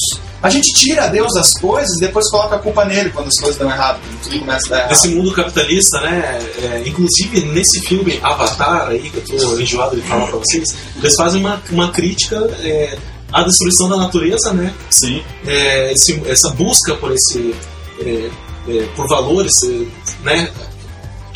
A 0.48 0.50
gente 0.50 0.68
tira 0.74 1.08
Deus 1.08 1.34
das 1.34 1.52
coisas 1.60 1.98
e 1.98 2.00
depois 2.00 2.30
coloca 2.30 2.56
a 2.56 2.60
culpa 2.60 2.86
nele 2.86 3.10
quando 3.12 3.28
as 3.28 3.36
coisas 3.40 3.58
dão 3.58 3.70
errado, 3.70 4.00
quando 4.02 4.22
tudo 4.24 4.40
começa 4.40 4.68
a 4.68 4.70
dar 4.70 4.78
errado. 4.80 4.92
Esse 4.94 5.08
mundo 5.10 5.32
capitalista, 5.34 6.02
né? 6.02 6.40
é, 6.62 6.84
inclusive 6.88 7.42
nesse 7.46 7.80
filme 7.82 8.20
Avatar 8.24 8.88
aí, 8.90 9.10
que 9.10 9.18
eu 9.34 9.40
tô 9.40 9.60
enjoado 9.60 9.96
de 9.96 10.02
falar 10.04 10.28
pra 10.28 10.38
vocês, 10.40 10.76
eles 10.98 11.16
fazem 11.16 11.42
uma, 11.42 11.62
uma 11.72 11.92
crítica 11.92 12.36
é, 12.62 12.98
à 13.32 13.44
destruição 13.44 13.90
da 13.90 13.98
natureza, 13.98 14.54
né? 14.54 14.74
Sim. 14.90 15.22
É, 15.46 15.92
esse- 15.94 16.22
essa 16.28 16.50
busca 16.52 16.96
por 16.96 17.12
esse 17.12 17.54
é, 18.00 18.30
é, 18.70 18.84
por 18.96 19.08
valores, 19.08 19.52
é, 19.66 19.86
né? 20.24 20.50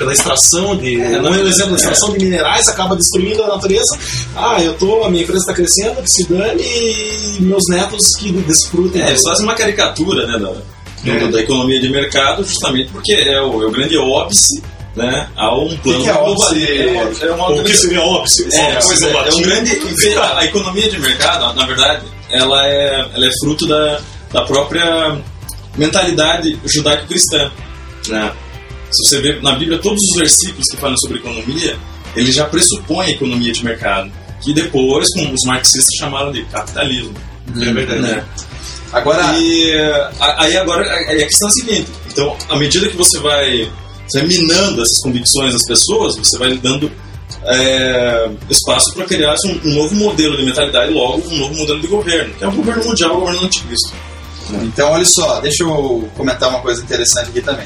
Pela 0.02 0.14
extração 0.14 0.76
de. 0.76 0.98
não 0.98 1.34
é 1.34 1.38
um 1.44 1.48
exemplo, 1.48 1.74
a 1.74 1.78
extração 1.78 2.12
de 2.14 2.26
minerais 2.26 2.68
acaba 2.68 2.96
destruindo 2.96 3.44
a 3.44 3.48
natureza. 3.50 3.98
Ah, 4.36 4.58
eu 4.62 4.74
tô, 4.74 5.04
a 5.04 5.10
minha 5.12 5.22
empresa 5.22 5.42
está 5.42 5.54
crescendo, 5.54 6.02
que 6.02 6.10
se 6.12 6.28
dane, 6.28 6.62
e 6.64 7.38
meus 7.42 7.62
netos 7.70 8.16
que 8.20 8.32
desfrutem. 8.32 9.02
É, 9.04 9.10
eles 9.10 9.22
fazem 9.24 9.44
uma 9.46 9.54
caricatura 9.54 10.26
né, 10.26 10.40
da, 10.40 10.54
do- 11.20 11.32
da 11.32 11.40
economia 11.40 11.80
de 11.80 11.90
mercado, 11.90 12.44
justamente 12.44 12.92
porque 12.92 13.14
é 13.14 13.40
o, 13.42 13.62
é 13.62 13.66
o 13.68 13.72
grande 13.72 13.96
óbice 13.98 14.64
né, 14.96 15.30
a 15.38 15.56
um 15.56 15.78
plano 15.78 16.04
que 16.04 16.10
é 16.10 16.14
globalista. 16.14 17.26
É, 17.26 17.28
é 17.28 17.32
uma 17.32 17.52
O 17.52 17.64
que 17.64 17.76
seria 17.78 18.02
óbvio? 18.02 18.48
É, 18.54 18.80
pois 18.84 19.02
é, 19.04 19.12
é 19.12 19.34
um 19.36 19.42
grande. 19.44 19.80
A, 20.18 20.40
a 20.40 20.46
economia 20.46 20.90
de 20.90 21.00
mercado, 21.00 21.54
na 21.56 21.66
verdade, 21.68 22.06
ela 22.32 22.66
é, 22.68 23.06
ela 23.14 23.26
é 23.28 23.30
fruto 23.44 23.68
da, 23.68 24.00
da 24.34 24.42
própria 24.42 25.16
mentalidade 25.78 26.60
judaico-cristã. 26.66 27.52
Né? 28.10 28.32
Se 28.92 29.04
você 29.10 29.22
ver 29.22 29.42
na 29.42 29.56
Bíblia, 29.56 29.80
todos 29.80 30.02
os 30.02 30.18
versículos 30.18 30.66
que 30.70 30.78
falam 30.78 30.96
sobre 30.98 31.18
economia, 31.20 31.78
ele 32.16 32.32
já 32.32 32.46
pressupõe 32.46 33.08
a 33.08 33.10
economia 33.12 33.52
de 33.54 33.64
mercado, 33.64 34.12
que 34.42 34.54
depois, 34.54 35.08
como 35.14 35.34
os 35.34 35.42
marxistas 35.46 35.94
chamaram 36.00 36.32
de 36.32 36.44
capitalismo. 36.46 37.14
É 37.60 37.72
verdade. 37.74 38.02
Né? 38.02 38.26
Agora, 38.92 39.24
E 39.40 39.74
a- 40.20 40.44
aí 40.44 40.58
agora 40.58 40.84
a 40.90 40.96
a 41.12 41.16
questão 41.16 41.48
é 41.48 41.52
a 41.52 41.54
seguinte: 41.54 41.88
então, 42.12 42.36
à 42.50 42.58
medida 42.58 42.88
que 42.90 42.98
você 42.98 43.18
vai, 43.20 43.70
você 44.08 44.20
vai 44.20 44.28
minando 44.28 44.82
essas 44.82 45.02
convicções 45.02 45.54
das 45.54 45.66
pessoas, 45.66 46.18
você 46.18 46.38
vai 46.38 46.58
dando 46.58 46.92
é, 47.46 48.30
espaço 48.50 48.94
para 48.94 49.06
criar 49.06 49.34
um, 49.46 49.70
um 49.70 49.74
novo 49.76 49.96
modelo 49.96 50.36
de 50.38 50.44
mentalidade, 50.44 50.92
logo 50.92 51.26
um 51.30 51.38
novo 51.38 51.56
modelo 51.56 51.80
de 51.80 51.88
governo, 51.88 52.34
que 52.36 52.44
é 52.44 52.48
o 52.48 52.52
governo 52.52 52.84
mundial, 52.84 53.16
o 53.16 53.20
governo 53.22 53.46
anticristo. 53.46 53.94
Então, 54.64 54.92
olha 54.92 55.06
só, 55.06 55.40
deixa 55.40 55.64
eu 55.64 56.10
comentar 56.18 56.50
uma 56.50 56.60
coisa 56.60 56.82
interessante 56.84 57.30
aqui 57.30 57.42
também. 57.42 57.66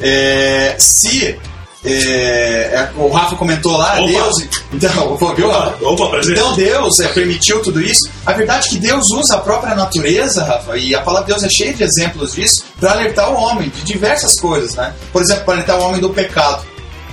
É, 0.00 0.76
se 0.78 1.38
é, 1.84 1.90
é, 1.90 2.90
o 2.96 3.08
Rafa 3.08 3.36
comentou 3.36 3.76
lá, 3.76 3.98
Opa. 4.00 4.06
Deus. 4.06 4.34
Então, 4.72 5.16
viu, 5.34 5.50
Rafa? 5.50 5.84
Opa. 5.84 6.20
Então 6.24 6.54
Deus 6.54 7.00
é, 7.00 7.08
permitiu 7.08 7.62
tudo 7.62 7.80
isso. 7.80 8.08
A 8.26 8.32
verdade 8.32 8.66
é 8.66 8.70
que 8.70 8.78
Deus 8.78 9.10
usa 9.10 9.36
a 9.36 9.38
própria 9.38 9.74
natureza, 9.74 10.44
Rafa, 10.44 10.76
e 10.76 10.94
a 10.94 11.00
palavra 11.00 11.26
de 11.26 11.32
Deus 11.32 11.44
é 11.44 11.50
cheia 11.50 11.72
de 11.72 11.82
exemplos 11.82 12.32
disso, 12.34 12.64
para 12.80 12.92
alertar 12.92 13.30
o 13.32 13.36
homem 13.36 13.68
de 13.68 13.82
diversas 13.82 14.38
coisas, 14.40 14.74
né? 14.74 14.94
Por 15.12 15.22
exemplo, 15.22 15.44
para 15.44 15.54
alertar 15.54 15.78
o 15.78 15.82
homem 15.84 16.00
do 16.00 16.10
pecado. 16.10 16.66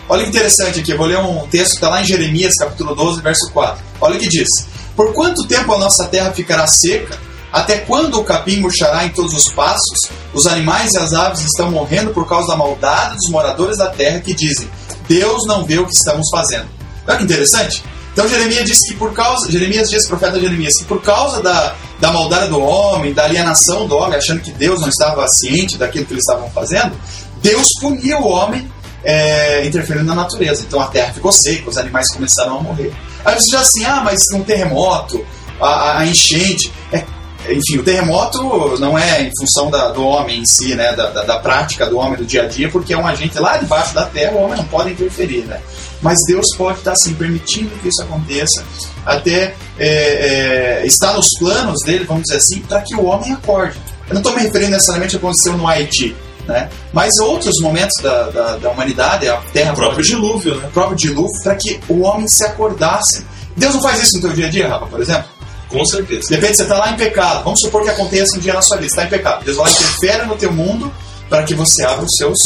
Olha 0.08 0.24
que 0.24 0.30
interessante 0.30 0.80
aqui, 0.80 0.92
eu 0.92 0.98
vou 0.98 1.08
ler 1.08 1.18
um 1.18 1.48
texto 1.48 1.72
que 1.72 1.76
está 1.78 1.90
lá 1.90 2.02
em 2.02 2.06
Jeremias, 2.06 2.54
capítulo 2.56 2.94
12, 2.94 3.22
verso 3.22 3.50
4. 3.52 3.84
Olha 4.02 4.16
o 4.18 4.20
que 4.20 4.30
diz: 4.30 4.48
Por 4.96 5.14
quanto 5.14 5.48
tempo 5.48 5.74
a 5.74 5.80
nossa 5.80 6.06
terra 6.08 6.32
ficará 6.32 6.68
seca? 6.68 7.18
Até 7.56 7.78
quando 7.78 8.20
o 8.20 8.24
capim 8.26 8.58
murchará 8.60 9.06
em 9.06 9.10
todos 9.10 9.34
os 9.34 9.54
passos? 9.54 9.98
Os 10.34 10.46
animais 10.46 10.92
e 10.94 10.98
as 10.98 11.14
aves 11.14 11.40
estão 11.40 11.72
morrendo 11.72 12.12
por 12.12 12.28
causa 12.28 12.50
da 12.50 12.58
maldade 12.58 13.16
dos 13.16 13.32
moradores 13.32 13.78
da 13.78 13.88
terra 13.88 14.20
que 14.20 14.34
dizem: 14.34 14.70
Deus 15.08 15.42
não 15.48 15.64
vê 15.64 15.80
o 15.80 15.86
que 15.86 15.94
estamos 15.96 16.28
fazendo. 16.30 16.68
Olha 17.08 17.18
que 17.18 17.24
interessante. 17.24 17.82
Então 18.12 18.28
Jeremias 18.28 18.66
diz 18.66 18.80
que 18.88 18.96
por 18.96 19.14
causa, 19.14 19.50
Jeremias 19.50 19.90
diz, 19.90 20.06
profeta 20.08 20.40
Jeremias, 20.40 20.76
que 20.78 20.84
por 20.86 21.02
causa 21.02 21.42
da, 21.42 21.76
da 22.00 22.12
maldade 22.12 22.50
do 22.50 22.60
homem, 22.60 23.14
da 23.14 23.24
alienação 23.24 23.88
do 23.88 23.96
homem, 23.96 24.18
achando 24.18 24.42
que 24.42 24.52
Deus 24.52 24.82
não 24.82 24.88
estava 24.90 25.26
ciente 25.28 25.78
daquilo 25.78 26.06
que 26.06 26.14
eles 26.14 26.24
estavam 26.28 26.50
fazendo, 26.52 26.94
Deus 27.42 27.68
puniu 27.80 28.20
o 28.20 28.28
homem 28.28 28.70
é, 29.04 29.66
interferindo 29.66 30.06
na 30.06 30.16
natureza. 30.16 30.64
Então 30.68 30.80
a 30.82 30.88
terra 30.88 31.14
ficou 31.14 31.32
seca, 31.32 31.70
os 31.70 31.78
animais 31.78 32.08
começaram 32.14 32.58
a 32.58 32.62
morrer. 32.62 32.94
Aí 33.24 33.36
você 33.36 33.52
já 33.52 33.60
assim, 33.62 33.86
ah, 33.86 34.02
mas 34.04 34.18
um 34.34 34.44
terremoto, 34.44 35.26
a, 35.62 36.00
a- 36.00 36.06
enchente. 36.06 36.72
É, 36.92 37.04
enfim, 37.50 37.80
o 37.80 37.84
terremoto 37.84 38.78
não 38.80 38.98
é 38.98 39.22
em 39.24 39.32
função 39.40 39.70
da- 39.70 39.90
do 39.92 40.06
homem 40.06 40.40
em 40.40 40.46
si, 40.46 40.76
né, 40.76 40.94
da, 40.94 41.10
da, 41.10 41.24
da 41.24 41.40
prática 41.40 41.86
do 41.86 41.98
homem 41.98 42.18
do 42.18 42.26
dia 42.26 42.44
a 42.44 42.48
dia, 42.48 42.70
porque 42.70 42.94
é 42.94 42.98
um 42.98 43.08
agente 43.08 43.38
lá 43.40 43.58
debaixo 43.58 43.94
da 43.94 44.06
terra, 44.06 44.34
o 44.34 44.44
homem 44.44 44.58
não 44.58 44.66
pode 44.66 44.92
interferir, 44.92 45.44
né. 45.46 45.60
mas 46.02 46.20
Deus 46.28 46.46
pode 46.58 46.80
estar 46.80 46.92
assim, 46.94 47.14
permitindo 47.14 47.70
que 47.82 47.88
isso 47.90 48.02
aconteça, 48.02 48.64
até 49.06 49.56
é, 49.78 50.82
é, 50.82 50.86
está 50.86 51.14
nos 51.14 51.28
planos 51.40 51.82
dele, 51.86 52.06
vamos 52.06 52.24
dizer 52.24 52.38
assim, 52.38 52.60
para 52.62 52.82
que 52.82 52.96
o 52.96 53.06
homem 53.06 53.34
acorde. 53.34 53.78
Eu 54.08 54.14
não 54.14 54.22
estou 54.22 54.36
me 54.36 54.42
referindo 54.42 54.72
necessariamente 54.72 55.16
ao 55.16 55.20
que 55.20 55.26
aconteceu 55.26 55.58
no 55.58 55.68
Haiti, 55.68 56.16
né? 56.48 56.70
mas 56.94 57.18
outros 57.20 57.56
momentos 57.62 57.96
da, 58.04 58.30
da, 58.30 58.58
da 58.58 58.70
humanidade, 58.70 59.28
a 59.28 59.38
Terra 59.52 59.74
O 59.74 59.76
próprio 59.76 60.04
dilúvio, 60.04 60.56
né? 60.56 60.68
o 60.68 60.72
próprio 60.72 60.96
dilúvio, 60.96 61.42
para 61.44 61.56
que 61.56 61.80
o 61.90 62.02
homem 62.02 62.28
se 62.28 62.46
acordasse. 62.46 63.26
Deus 63.58 63.74
não 63.74 63.82
faz 63.82 64.04
isso 64.04 64.18
no 64.18 64.22
teu 64.22 64.34
dia 64.34 64.46
a 64.48 64.50
dia, 64.50 64.68
Rafa, 64.68 64.86
por 64.86 65.02
exemplo? 65.02 65.26
Com 65.70 65.86
certeza. 65.86 66.28
De 66.30 66.36
repente 66.36 66.58
você 66.58 66.64
está 66.64 66.78
lá 66.78 66.92
em 66.92 66.98
pecado. 66.98 67.44
Vamos 67.44 67.60
supor 67.60 67.84
que 67.84 67.90
aconteça 67.90 68.38
um 68.38 68.40
dia 68.40 68.54
na 68.54 68.62
sua 68.62 68.78
vida. 68.78 68.88
Está 68.88 69.04
em 69.04 69.10
pecado. 69.10 69.44
Deus 69.44 69.58
vai 69.58 69.66
lá 69.66 69.72
interfere 69.72 70.26
no 70.26 70.36
teu 70.36 70.52
mundo 70.52 70.92
para 71.30 71.44
que 71.44 71.54
você 71.54 71.84
abra 71.84 72.06
os 72.06 72.16
seus 72.18 72.38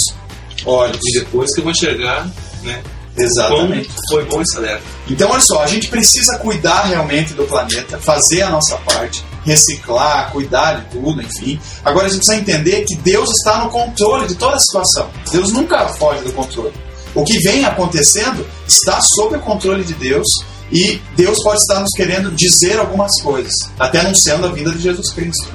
olhos. 0.65 0.99
E 1.05 1.19
depois 1.19 1.53
que 1.53 1.59
eu 1.59 1.63
vou 1.63 1.71
enxergar, 1.71 2.29
né? 2.63 2.81
Exatamente. 3.17 3.89
Como 3.89 4.07
foi 4.09 4.25
bom 4.25 4.41
esse 4.41 4.57
alerta. 4.57 4.83
Então, 5.09 5.29
olha 5.29 5.41
só, 5.41 5.63
a 5.63 5.67
gente 5.67 5.89
precisa 5.89 6.37
cuidar 6.37 6.83
realmente 6.83 7.33
do 7.33 7.43
planeta, 7.45 7.99
fazer 7.99 8.43
a 8.43 8.49
nossa 8.49 8.77
parte, 8.77 9.23
reciclar, 9.43 10.31
cuidar 10.31 10.73
de 10.73 10.85
tudo, 10.91 11.21
enfim. 11.21 11.59
Agora 11.83 12.07
a 12.07 12.09
gente 12.09 12.25
precisa 12.25 12.39
entender 12.39 12.85
que 12.85 12.95
Deus 12.95 13.29
está 13.29 13.63
no 13.63 13.69
controle 13.69 14.27
de 14.27 14.35
toda 14.35 14.55
a 14.55 14.59
situação. 14.59 15.09
Deus 15.31 15.51
nunca 15.51 15.87
foge 15.89 16.23
do 16.23 16.31
controle. 16.31 16.73
O 17.15 17.23
que 17.23 17.39
vem 17.39 17.65
acontecendo 17.65 18.45
está 18.67 19.01
sob 19.01 19.35
o 19.35 19.39
controle 19.39 19.83
de 19.83 19.93
Deus 19.95 20.27
e 20.71 20.99
Deus 21.15 21.37
pode 21.43 21.59
estar 21.59 21.79
nos 21.79 21.91
querendo 21.95 22.31
dizer 22.31 22.77
algumas 22.79 23.11
coisas, 23.21 23.51
até 23.77 23.99
anunciando 23.99 24.45
a 24.45 24.51
vinda 24.51 24.71
de 24.71 24.79
Jesus 24.81 25.11
Cristo. 25.11 25.47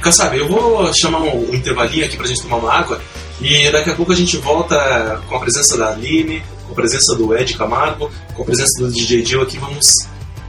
Kassab, 0.00 0.36
eu 0.36 0.48
vou 0.48 0.90
chamar 0.94 1.20
um, 1.20 1.50
um 1.50 1.54
intervalinho 1.54 2.04
aqui 2.04 2.16
pra 2.16 2.26
gente 2.26 2.42
tomar 2.42 2.56
uma 2.56 2.72
água 2.72 3.00
e 3.40 3.70
daqui 3.70 3.90
a 3.90 3.94
pouco 3.94 4.12
a 4.12 4.16
gente 4.16 4.36
volta 4.38 5.20
com 5.28 5.36
a 5.36 5.40
presença 5.40 5.76
da 5.76 5.90
Aline, 5.90 6.42
com 6.66 6.72
a 6.72 6.74
presença 6.74 7.14
do 7.16 7.36
Ed 7.36 7.54
Camargo, 7.54 8.10
com 8.34 8.42
a 8.42 8.44
presença 8.46 8.82
do 8.82 8.90
DJ 8.90 9.24
Jill 9.24 9.42
aqui. 9.42 9.58
Vamos 9.58 9.84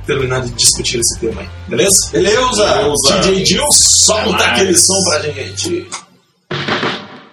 terminar 0.05 0.41
de 0.41 0.51
discutir 0.51 0.99
esse 0.99 1.19
tema 1.19 1.41
aí, 1.41 1.49
beleza? 1.67 1.95
Beleza? 2.11 2.91
DJ 3.21 3.45
Jill, 3.45 3.65
solta 3.71 4.31
Nice. 4.31 4.43
aquele 4.43 4.77
som 4.77 5.03
pra 5.09 5.19
gente. 5.21 5.87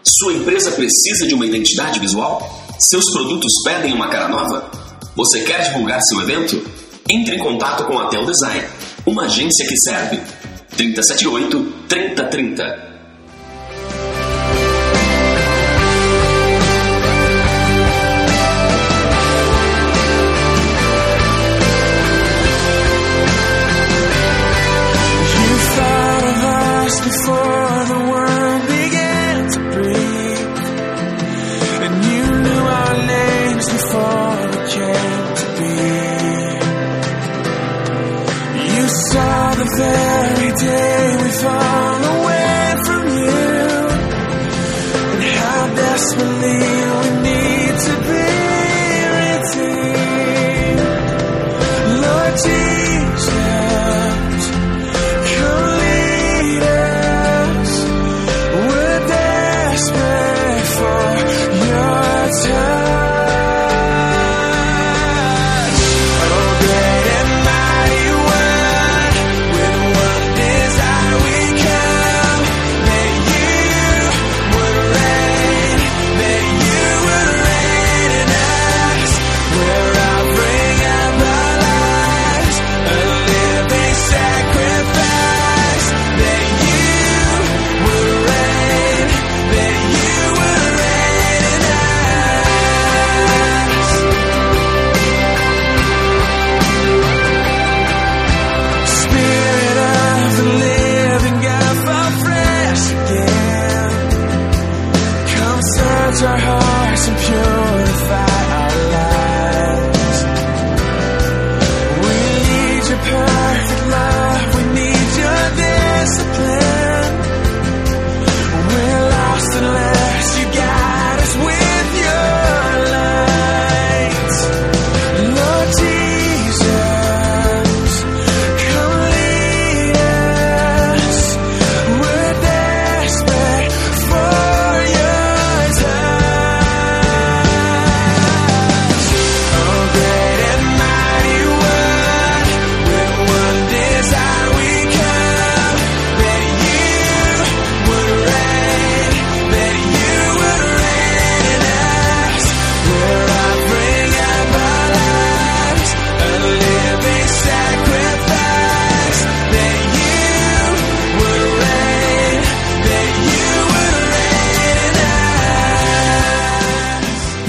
Sua 0.02 0.32
empresa 0.32 0.70
precisa 0.72 1.26
de 1.26 1.34
uma 1.34 1.46
identidade 1.46 1.98
visual? 2.00 2.64
Seus 2.78 3.10
produtos 3.12 3.52
pedem 3.64 3.92
uma 3.92 4.08
cara 4.08 4.28
nova? 4.28 4.70
Você 5.16 5.42
quer 5.42 5.62
divulgar 5.62 6.00
seu 6.02 6.20
evento? 6.22 6.64
Entre 7.08 7.36
em 7.36 7.38
contato 7.38 7.84
com 7.84 7.98
a 7.98 8.08
Tel 8.08 8.24
Design, 8.24 8.66
uma 9.06 9.24
agência 9.26 9.66
que 9.66 9.76
serve. 9.76 10.20
378 10.76 11.72
3030 11.88 12.93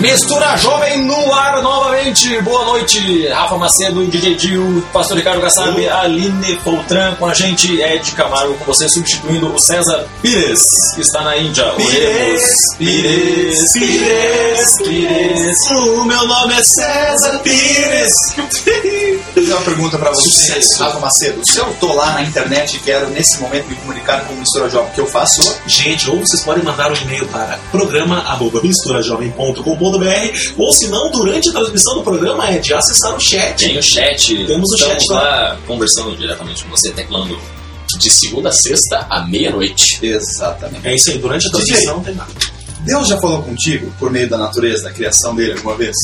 Mistura 0.06 0.56
Jovem 0.58 1.04
no 1.04 1.34
ar 1.34 1.63
novamente. 1.63 2.39
Boa 2.44 2.63
noite, 2.65 3.28
Rafa 3.28 3.58
Macedo, 3.58 4.06
DJ 4.06 4.36
Dil, 4.36 4.86
Pastor 4.94 5.18
Ricardo 5.18 5.41
Kassab, 5.41 5.89
Aline 5.89 6.58
Poltran 6.58 7.15
com 7.15 7.26
a 7.26 7.34
gente, 7.34 7.82
Ed 7.82 8.12
Camargo 8.12 8.54
com 8.54 8.65
você, 8.65 8.88
substituindo 8.88 9.52
o 9.52 9.58
César 9.58 10.08
Pires, 10.22 10.62
que 10.94 11.02
está 11.02 11.24
na 11.24 11.36
Índia. 11.36 11.65
Oremos. 11.74 12.41
Pires, 12.78 13.74
Pires, 13.74 14.72
Pires. 14.84 15.58
O 15.72 16.06
meu 16.06 16.28
nome 16.28 16.54
é 16.54 16.63
César 16.63 17.39
Pires. 17.39 18.13
Vou 18.38 19.44
fazer 19.44 19.54
uma 19.54 19.62
pergunta 19.62 19.98
pra 19.98 20.12
você. 20.12 20.60
Rafa 20.84 21.00
Macedo. 21.00 21.41
Se 21.46 21.58
eu 21.58 21.65
tô 21.80 21.94
lá 21.94 22.13
na 22.13 22.22
internet 22.22 22.78
e 22.78 22.80
quero, 22.80 23.10
nesse 23.10 23.41
momento, 23.41 23.68
me 23.68 23.76
comunicar 23.76 24.24
com 24.26 24.34
o 24.34 24.38
Mistura 24.38 24.70
Jovem, 24.70 24.89
o 24.89 24.94
que 24.94 25.02
eu 25.02 25.08
faço? 25.08 25.58
Gente, 25.65 26.10
ou 26.12 26.20
vocês 26.20 26.44
podem 26.44 26.63
mandar 26.63 26.91
um 26.91 26.96
e-mail 26.96 27.26
para 27.28 27.58
ou 30.58 30.71
se 30.73 30.88
não, 30.88 31.10
durante 31.12 31.49
a 31.49 31.51
transmissão 31.53 31.95
do 31.95 32.03
programa 32.03 32.49
é 32.49 32.60
de 32.60 32.73
acessar 32.73 33.15
o 33.15 33.19
chat. 33.19 33.58
Tem 33.58 33.77
o 33.77 33.84
chat. 33.84 34.45
Temos 34.45 34.69
o 34.71 34.75
Estamos 34.75 35.03
chat 35.03 35.12
lá 35.12 35.58
conversando 35.67 36.15
diretamente 36.17 36.63
com 36.63 36.69
você, 36.69 36.91
teclando 36.91 37.38
de 37.97 38.10
segunda 38.10 38.49
a 38.49 38.51
sexta 38.51 39.05
à 39.10 39.25
meia-noite. 39.25 39.99
Exatamente. 40.05 40.88
É 40.88 40.95
isso 40.95 41.12
aí, 41.12 41.17
durante 41.17 41.47
a 41.47 41.51
transmissão 41.51 42.01
tem 42.03 42.15
nada. 42.15 42.31
Deus 42.81 43.08
já 43.08 43.17
falou 43.19 43.41
contigo 43.41 43.91
por 43.97 44.12
meio 44.12 44.29
da 44.29 44.38
natureza, 44.38 44.84
da 44.84 44.91
criação 44.91 45.34
dele 45.36 45.53
alguma 45.53 45.75
vez? 45.75 45.95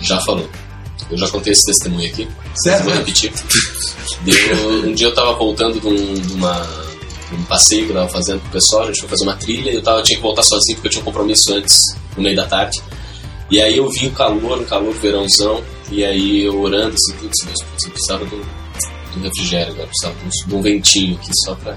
Já 0.00 0.20
falou. 0.20 0.48
Eu 1.10 1.18
já 1.18 1.28
contei 1.28 1.52
esse 1.52 1.64
testemunho 1.66 2.08
aqui. 2.08 2.28
Sério? 2.62 2.84
Vou 2.84 2.94
repetir. 2.94 3.32
Deu- 4.22 4.88
um 4.88 4.94
dia 4.94 5.06
eu 5.08 5.14
tava 5.14 5.34
voltando 5.34 5.78
de, 5.80 5.86
um, 5.86 6.14
de 6.14 6.32
uma, 6.32 6.66
um 7.32 7.44
passeio 7.44 7.84
que 7.86 7.92
eu 7.92 7.96
tava 7.96 8.08
fazendo 8.08 8.40
com 8.40 8.48
o 8.48 8.50
pessoal, 8.50 8.82
a 8.82 8.86
gente 8.86 9.00
foi 9.00 9.08
fazer 9.08 9.24
uma 9.24 9.36
trilha 9.36 9.70
e 9.70 9.74
eu 9.76 9.82
tava, 9.82 10.02
tinha 10.02 10.16
que 10.16 10.22
voltar 10.22 10.42
sozinho 10.42 10.76
porque 10.76 10.88
eu 10.88 10.90
tinha 10.92 11.02
um 11.02 11.04
compromisso 11.04 11.52
antes, 11.54 11.76
no 12.16 12.22
meio 12.22 12.36
da 12.36 12.46
tarde. 12.46 12.82
E 13.50 13.60
aí 13.60 13.76
eu 13.76 13.88
vi 13.90 14.06
o 14.06 14.12
calor, 14.12 14.58
um 14.58 14.64
calor 14.64 14.92
verãozão, 14.94 15.62
e 15.90 16.04
aí 16.04 16.44
eu 16.44 16.60
orando 16.60 16.94
assim, 16.94 17.16
tudo 17.18 17.30
assim, 17.30 17.46
Deus, 17.46 17.62
putz, 17.62 17.84
eu 17.84 17.90
precisava 17.90 18.24
do, 18.24 18.36
do 19.14 19.22
refrigério, 19.22 19.72
agora 19.72 19.88
precisava 19.88 20.14
de 20.24 20.54
um, 20.54 20.62
ventinho 20.62 21.16
aqui 21.16 21.30
só 21.44 21.54
pra, 21.54 21.76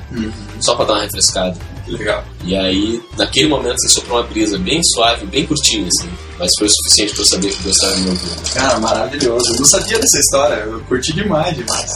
só 0.62 0.76
pra 0.76 0.86
dar 0.86 0.94
uma 0.94 1.02
refrescada. 1.04 1.58
Legal. 1.88 2.24
E 2.44 2.56
aí, 2.56 3.02
naquele 3.18 3.48
momento, 3.48 3.76
assim, 3.76 3.90
soprou 3.90 4.18
uma 4.18 4.28
brisa 4.28 4.58
bem 4.58 4.82
suave, 4.84 5.26
bem 5.26 5.46
curtinha, 5.46 5.88
assim, 5.88 6.10
mas 6.38 6.52
foi 6.58 6.68
o 6.68 6.72
suficiente 6.72 7.14
pra 7.14 7.22
eu 7.22 7.26
saber 7.26 7.50
que 7.50 7.64
Deus 7.64 7.76
estava 7.76 7.96
me 7.98 8.10
ouvindo. 8.10 8.54
Cara, 8.54 8.80
maravilhoso. 8.80 9.54
Eu 9.54 9.60
não 9.60 9.66
sabia 9.66 10.00
dessa 10.00 10.20
história. 10.20 10.56
Eu 10.56 10.80
curti 10.82 11.14
demais, 11.14 11.56
demais. 11.56 11.92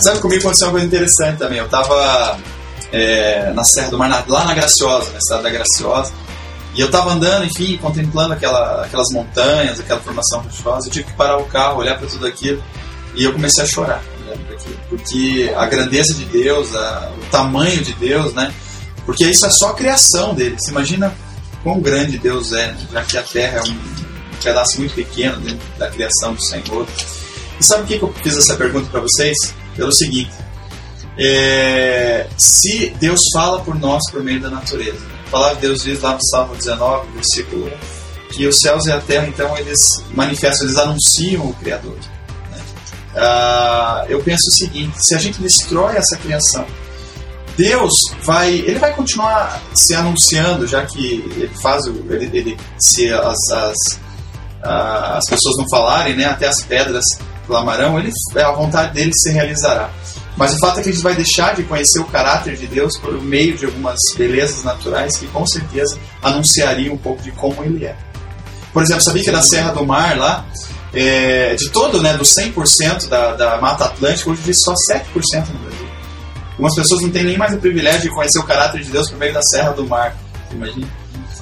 Sabe, 0.00 0.20
comigo 0.20 0.40
aconteceu 0.40 0.68
uma 0.68 0.72
coisa 0.72 0.86
interessante 0.86 1.38
também. 1.38 1.58
Eu 1.58 1.68
tava 1.68 2.38
é, 2.92 3.52
na 3.52 3.64
Serra 3.64 3.90
do 3.90 3.98
Mar, 3.98 4.24
lá 4.28 4.44
na 4.44 4.54
Graciosa, 4.54 5.12
na 5.12 5.20
cidade 5.20 5.42
da 5.44 5.50
Graciosa. 5.50 6.12
E 6.74 6.80
eu 6.80 6.90
tava 6.90 7.12
andando, 7.12 7.44
enfim, 7.44 7.76
contemplando 7.78 8.32
aquela, 8.32 8.84
aquelas 8.84 9.08
montanhas, 9.12 9.80
aquela 9.80 10.00
formação 10.00 10.40
rochosa. 10.40 10.86
Eu 10.88 10.92
tive 10.92 11.04
que 11.06 11.12
parar 11.14 11.36
o 11.38 11.44
carro, 11.46 11.78
olhar 11.80 11.98
para 11.98 12.06
tudo 12.06 12.26
aquilo. 12.26 12.62
E 13.14 13.24
eu 13.24 13.32
comecei 13.32 13.64
a 13.64 13.66
chorar 13.66 14.02
aquilo. 14.52 14.78
Porque 14.88 15.52
a 15.56 15.66
grandeza 15.66 16.14
de 16.14 16.24
Deus, 16.26 16.74
a- 16.76 17.12
o 17.20 17.26
tamanho 17.30 17.82
de 17.82 17.92
Deus, 17.94 18.32
né? 18.34 18.54
Porque 19.04 19.24
isso 19.26 19.44
é 19.44 19.50
só 19.50 19.70
a 19.70 19.74
criação 19.74 20.32
dele. 20.34 20.56
Você 20.58 20.70
imagina 20.70 21.12
quão 21.64 21.80
grande 21.80 22.18
Deus 22.18 22.52
é, 22.52 22.68
né? 22.68 22.78
já 22.92 23.02
que 23.02 23.18
a 23.18 23.22
Terra 23.24 23.58
é 23.66 23.68
um 23.68 23.76
pedaço 24.42 24.78
muito 24.78 24.94
pequeno 24.94 25.38
dentro 25.40 25.66
da 25.76 25.90
criação 25.90 26.34
do 26.34 26.42
Senhor. 26.42 26.86
E 27.58 27.64
sabe 27.64 27.82
por 27.82 27.88
que 27.88 28.02
eu 28.02 28.14
fiz 28.22 28.36
essa 28.36 28.54
pergunta 28.54 28.88
para 28.90 29.00
vocês? 29.00 29.36
Pelo 29.74 29.92
seguinte: 29.92 30.30
é, 31.18 32.26
se 32.38 32.90
Deus 33.00 33.20
fala 33.34 33.60
por 33.60 33.78
nós 33.78 34.00
por 34.10 34.22
meio 34.22 34.40
da 34.40 34.48
natureza, 34.50 35.00
né? 35.00 35.19
A 35.30 35.38
palavra 35.38 35.54
de 35.54 35.60
Deus 35.60 35.84
diz 35.84 36.00
lá 36.00 36.14
no 36.14 36.24
Salmo 36.28 36.56
19, 36.56 37.08
versículo 37.12 37.66
1, 37.66 38.34
que 38.34 38.46
os 38.48 38.58
céus 38.58 38.84
e 38.86 38.92
a 38.92 39.00
terra, 39.00 39.28
então, 39.28 39.56
eles 39.56 39.78
manifestam, 40.12 40.66
eles 40.66 40.76
anunciam 40.76 41.46
o 41.46 41.54
Criador. 41.54 41.94
né? 42.50 42.58
Ah, 43.14 44.04
eu 44.08 44.20
penso 44.24 44.42
o 44.48 44.56
seguinte: 44.56 44.92
se 44.98 45.14
a 45.14 45.18
gente 45.18 45.40
destrói 45.40 45.96
essa 45.96 46.16
criação, 46.16 46.66
Deus 47.56 47.92
vai, 48.24 48.50
ele 48.50 48.80
vai 48.80 48.92
continuar 48.92 49.62
se 49.72 49.94
anunciando, 49.94 50.66
já 50.66 50.84
que 50.84 51.22
ele 51.36 51.54
faz, 51.62 51.86
ele, 51.86 52.28
ele 52.36 52.58
se 52.76 53.12
as, 53.12 53.38
as, 53.52 53.76
as 54.62 55.24
pessoas 55.28 55.56
não 55.58 55.68
falarem, 55.68 56.16
né, 56.16 56.24
até 56.24 56.48
as 56.48 56.60
pedras 56.64 57.04
clamarão, 57.46 58.00
ele, 58.00 58.10
a 58.36 58.50
vontade 58.50 58.94
dele 58.94 59.12
se 59.14 59.30
realizará. 59.30 59.90
Mas 60.40 60.54
o 60.54 60.58
fato 60.58 60.80
é 60.80 60.82
que 60.82 60.88
a 60.88 60.92
gente 60.92 61.02
vai 61.02 61.14
deixar 61.14 61.54
de 61.54 61.62
conhecer 61.64 62.00
o 62.00 62.06
caráter 62.06 62.56
de 62.56 62.66
Deus 62.66 62.96
por 62.96 63.12
meio 63.20 63.58
de 63.58 63.66
algumas 63.66 63.98
belezas 64.16 64.64
naturais 64.64 65.18
que 65.18 65.26
com 65.26 65.46
certeza 65.46 65.98
anunciariam 66.22 66.94
um 66.94 66.96
pouco 66.96 67.22
de 67.22 67.30
como 67.32 67.62
ele 67.62 67.84
é. 67.84 67.94
Por 68.72 68.82
exemplo, 68.82 69.02
sabia 69.02 69.22
que 69.22 69.30
na 69.30 69.42
Serra 69.42 69.72
do 69.72 69.84
Mar 69.84 70.16
lá, 70.16 70.46
é, 70.94 71.54
de 71.56 71.68
todo, 71.68 72.00
né, 72.00 72.16
do 72.16 72.24
100% 72.24 73.06
da, 73.06 73.34
da 73.34 73.60
Mata 73.60 73.84
Atlântica, 73.84 74.30
hoje 74.30 74.40
existe 74.40 74.64
só 74.64 74.72
7% 74.90 75.48
no 75.52 75.58
Brasil. 75.58 75.88
Algumas 76.52 76.74
pessoas 76.74 77.02
não 77.02 77.10
têm 77.10 77.24
nem 77.24 77.36
mais 77.36 77.52
o 77.52 77.58
privilégio 77.58 78.00
de 78.00 78.08
conhecer 78.08 78.38
o 78.38 78.44
caráter 78.44 78.80
de 78.80 78.90
Deus 78.90 79.10
por 79.10 79.18
meio 79.18 79.34
da 79.34 79.42
Serra 79.42 79.72
do 79.72 79.86
Mar. 79.86 80.16
Imagina. 80.50 80.88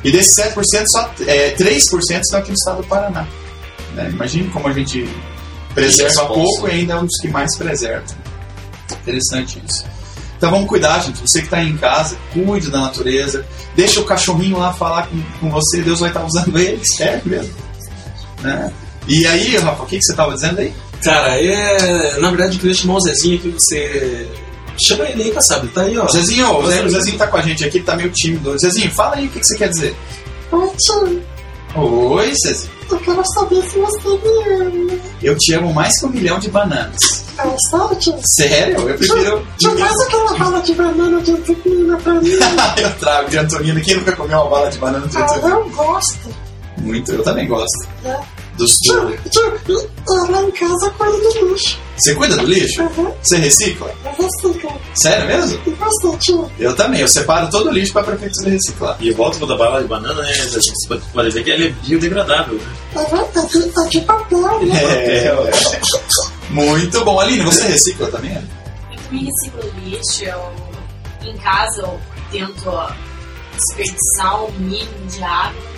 E 0.03 0.11
desses 0.11 0.35
7%, 0.37 0.57
só 0.91 1.09
é, 1.25 1.55
3% 1.55 2.21
estão 2.21 2.41
aqui 2.41 2.49
no 2.49 2.55
estado 2.55 2.83
do 2.83 2.89
Paraná. 2.89 3.25
Né? 3.95 4.11
Imagine 4.11 4.51
como 4.51 4.67
a 4.67 4.73
gente 4.73 5.09
preserva 5.73 6.27
pouco 6.27 6.67
e 6.67 6.73
ainda 6.73 6.95
é 6.95 6.97
um 6.97 7.05
dos 7.05 7.17
que 7.21 7.29
mais 7.29 7.57
preserva. 7.57 8.03
Interessante 8.93 9.63
isso. 9.69 9.85
Então 10.37 10.51
vamos 10.51 10.69
cuidar, 10.69 11.01
gente. 11.01 11.21
Você 11.21 11.41
que 11.41 11.47
está 11.47 11.63
em 11.63 11.77
casa, 11.77 12.17
cuide 12.33 12.71
da 12.71 12.81
natureza. 12.81 13.45
Deixa 13.75 14.01
o 14.01 14.05
cachorrinho 14.05 14.59
lá 14.59 14.73
falar 14.73 15.09
com, 15.09 15.21
com 15.41 15.51
você, 15.51 15.83
Deus 15.83 16.01
vai 16.01 16.11
estar 16.11 16.25
usando 16.25 16.57
ele, 16.59 16.81
sério 16.85 17.23
mesmo. 17.27 17.53
Né? 18.41 18.73
E 19.09 19.27
aí, 19.27 19.57
Rafa, 19.57 19.83
o 19.83 19.87
que, 19.87 19.97
que 19.99 20.05
você 20.05 20.13
estava 20.13 20.35
dizendo 20.35 20.61
aí? 20.61 20.73
Cara, 21.03 21.41
é. 21.43 22.19
Na 22.21 22.29
verdade, 22.31 22.55
eu 22.55 22.61
queria 22.61 22.75
chamar 22.75 22.95
o 22.97 23.01
Zezinho 23.01 23.39
que 23.39 23.49
você. 23.51 24.29
Chama 24.81 25.05
ele 25.09 25.25
aí, 25.25 25.31
que 25.33 25.43
sabe? 25.43 25.67
Tá 25.69 25.81
aí, 25.83 25.99
ó. 25.99 26.07
Zezinho, 26.07 26.57
o 26.57 26.67
Zé- 26.69 26.85
o 26.85 26.89
Zezinho 26.89 27.19
tá 27.19 27.27
com 27.27 27.37
a 27.37 27.43
gente 27.43 27.65
aqui, 27.65 27.79
ele 27.79 27.85
tá 27.85 27.97
meio 27.97 28.11
tímido. 28.11 28.57
Zezinho, 28.59 28.91
fala 28.93 29.17
aí 29.17 29.27
o 29.27 29.31
que, 29.31 29.41
que 29.41 29.47
você 29.47 29.57
quer 29.59 29.69
dizer. 29.71 29.97
Oi, 30.53 30.71
tio. 30.79 31.23
Oi, 31.75 32.33
Zezinho. 32.47 32.73
Eu 32.91 32.99
quero 33.01 33.23
saber 33.35 33.63
se 33.69 33.79
você 33.79 34.09
me 34.09 34.63
ama. 34.93 34.99
Eu 35.23 35.37
te 35.37 35.53
amo 35.55 35.73
mais 35.75 35.99
que 35.99 36.07
um 36.07 36.11
milhão 36.11 36.39
de 36.39 36.49
bananas. 36.51 36.97
Ah, 37.39 37.55
sério, 37.71 37.97
tio? 37.99 38.15
Sério? 38.37 38.77
Eu 38.89 38.97
prefiro. 38.97 39.47
Tio, 39.59 39.77
traz 39.77 40.01
aquela 40.07 40.35
bala 40.39 40.61
de 40.63 40.75
banana 40.75 41.21
de 41.21 41.33
Antonina 41.33 41.97
pra 41.99 42.15
mim. 42.15 42.31
eu 42.81 42.91
trago 42.99 43.31
de 43.31 43.39
Antonina. 43.39 43.81
Quem 43.81 43.97
nunca 43.97 44.17
comeu 44.17 44.39
uma 44.41 44.51
bala 44.51 44.71
de 44.71 44.79
banana 44.79 45.07
de 45.07 45.17
Ah, 45.17 45.23
Antonina? 45.25 45.49
eu 45.51 45.69
gosto. 45.71 46.29
Muito, 46.79 47.13
eu 47.13 47.23
também 47.23 47.47
gosto. 47.47 47.89
né? 48.03 48.19
Dos 48.57 48.73
Tio, 48.79 49.17
tio, 49.31 49.53
eu 50.09 50.31
lá 50.33 50.43
em 50.43 50.51
casa 50.51 50.91
cuido 50.91 51.17
do 51.19 51.49
lixo. 51.53 51.79
Você 51.97 52.15
cuida 52.17 52.37
do 52.37 52.45
lixo? 52.47 52.83
Uhum. 52.83 53.13
Você 53.23 53.37
recicla? 53.37 53.93
Eu 54.05 54.11
reciclo. 54.25 54.68
Sério 55.03 55.27
mesmo? 55.27 55.61
E 55.67 56.19
tio? 56.19 56.51
Eu 56.59 56.75
também. 56.75 57.01
Eu 57.01 57.09
separo 57.09 57.49
todo 57.51 57.69
o 57.69 57.73
lixo 57.73 57.93
pra 57.93 58.03
prefeitura 58.03 58.51
reciclar. 58.51 58.97
E 59.01 59.11
volta 59.13 59.45
da 59.47 59.57
bala 59.57 59.81
de 59.83 59.89
banana, 59.89 60.23
né? 60.23 60.33
Pode- 61.13 61.31
ver 61.31 61.45
que 61.45 61.51
ele 61.51 61.67
é 61.69 61.71
biodegradável. 61.87 62.55
Né? 62.55 62.77
É 62.97 63.05
verdade, 63.05 63.73
é 63.85 63.89
de 63.89 64.01
papel, 64.03 64.67
né? 64.67 64.83
É, 64.85 65.27
é. 65.27 66.51
Muito 66.51 67.05
bom. 67.05 67.21
Aline, 67.21 67.43
você 67.45 67.63
recicla 67.67 68.09
também? 68.09 68.31
Aline? 68.33 68.51
Eu 68.91 68.99
também 69.03 69.25
reciclo 69.25 69.73
lixo, 69.85 70.25
eu, 70.25 71.31
em 71.31 71.37
casa 71.39 71.83
eu 71.83 72.01
tento 72.31 72.69
ó, 72.69 72.91
desperdiçar 73.55 74.45
o 74.45 74.53
mínimo 74.53 75.07
de 75.11 75.23
água. 75.23 75.69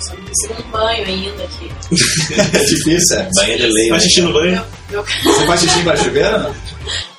Só 0.00 0.14
não 0.14 0.22
consigo 0.26 0.54
um 0.64 0.70
banho 0.70 1.04
ainda 1.06 1.42
aqui. 1.44 1.70
É 2.54 2.64
difícil, 2.64 3.18
é. 3.18 3.28
Banho 3.34 3.56
de 3.58 3.66
lei. 3.66 3.88
Faz 3.90 4.02
xixi 4.04 4.20
no 4.22 4.32
banho. 4.32 4.64
Meu, 4.90 5.04
Você 5.04 5.46
faz 5.46 5.60
xixi 5.60 5.78
embaixo 5.80 6.02
do 6.04 6.06
chuveiro? 6.06 6.54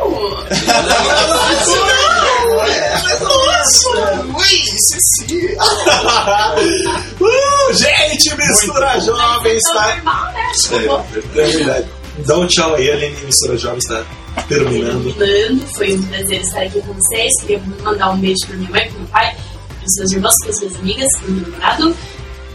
Não? 0.00 0.10
Não! 0.10 0.44
Ui, 4.36 4.62
Ceci. 4.78 5.56
Uh, 7.20 7.72
gente, 7.74 8.36
mistura 8.36 9.00
jovem 9.00 9.56
está. 9.56 9.94
normal, 9.96 10.32
né? 10.32 10.52
Tipo, 10.62 11.04
É 11.38 11.46
verdade. 11.46 11.86
Dá 12.26 12.38
um 12.38 12.46
tchau 12.46 12.74
aí, 12.74 12.90
Aline. 12.90 13.16
Mistura 13.24 13.56
jovem 13.58 13.78
está 13.78 14.04
terminando. 14.48 15.12
Terminando, 15.16 15.66
foi 15.74 15.94
um 15.94 16.02
prazer 16.02 16.40
estar 16.42 16.62
aqui 16.62 16.80
com 16.82 16.92
vocês. 16.92 17.32
Queria 17.40 17.60
mandar 17.82 18.10
um 18.10 18.18
beijo 18.18 18.46
pra 18.46 18.56
minha 18.56 18.70
mãe, 18.70 18.88
pro 18.88 18.98
meu 18.98 19.08
pai, 19.08 19.34
pros 19.80 19.94
meus 19.98 20.12
irmãos, 20.12 20.34
pras 20.42 20.60
minhas 20.60 20.76
amigas, 20.76 21.08
pro 21.20 21.32
meu 21.32 21.42
namorado 21.48 21.96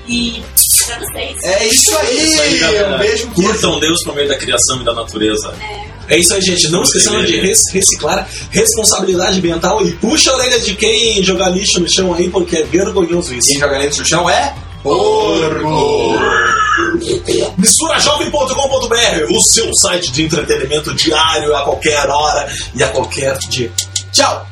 e 0.07 0.43
pra 0.85 0.99
vocês. 0.99 1.37
É 1.43 1.65
isso 1.65 1.89
Isso 1.89 1.97
aí, 1.97 2.39
aí. 2.41 2.59
galera. 2.59 2.95
Um 2.95 2.99
beijo. 2.99 3.27
Curtam 3.31 3.79
Deus 3.79 4.03
por 4.03 4.15
meio 4.15 4.27
da 4.27 4.37
criação 4.37 4.81
e 4.81 4.85
da 4.85 4.93
natureza. 4.93 5.53
É 5.61 5.98
isso 6.17 6.33
aí, 6.33 6.41
gente. 6.41 6.69
Não 6.69 6.81
esqueçam 6.81 7.23
de 7.23 7.37
res- 7.39 7.71
reciclar, 7.71 8.27
responsabilidade 8.51 9.37
ambiental 9.37 9.85
e 9.85 9.91
puxa 9.93 10.31
a 10.31 10.35
orelha 10.35 10.59
de 10.59 10.73
quem 10.75 11.23
jogar 11.23 11.49
lixo 11.49 11.79
no 11.79 11.89
chão 11.91 12.13
aí, 12.13 12.29
porque 12.29 12.57
é 12.57 12.63
vergonhoso 12.63 13.33
isso. 13.35 13.49
Quem 13.49 13.59
joga 13.59 13.77
lixo 13.77 13.99
no 14.01 14.07
chão 14.07 14.29
é 14.29 14.53
porco. 14.81 16.19
Misturajovem.com.br, 17.57 19.31
o 19.35 19.41
seu 19.41 19.69
site 19.75 20.11
de 20.11 20.23
entretenimento 20.23 20.93
diário 20.95 21.55
a 21.55 21.61
qualquer 21.63 22.07
hora 22.09 22.47
e 22.73 22.81
a 22.83 22.87
qualquer 22.89 23.37
dia. 23.49 23.71
Tchau! 24.11 24.47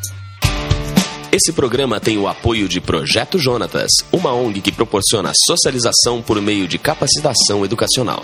Esse 1.31 1.51
programa 1.51 1.99
tem 1.99 2.17
o 2.17 2.27
apoio 2.27 2.67
de 2.67 2.79
Projeto 2.81 3.37
Jonatas, 3.37 3.91
uma 4.11 4.33
ONG 4.33 4.61
que 4.61 4.71
proporciona 4.71 5.31
socialização 5.45 6.21
por 6.21 6.41
meio 6.41 6.67
de 6.67 6.77
capacitação 6.77 7.63
educacional. 7.65 8.23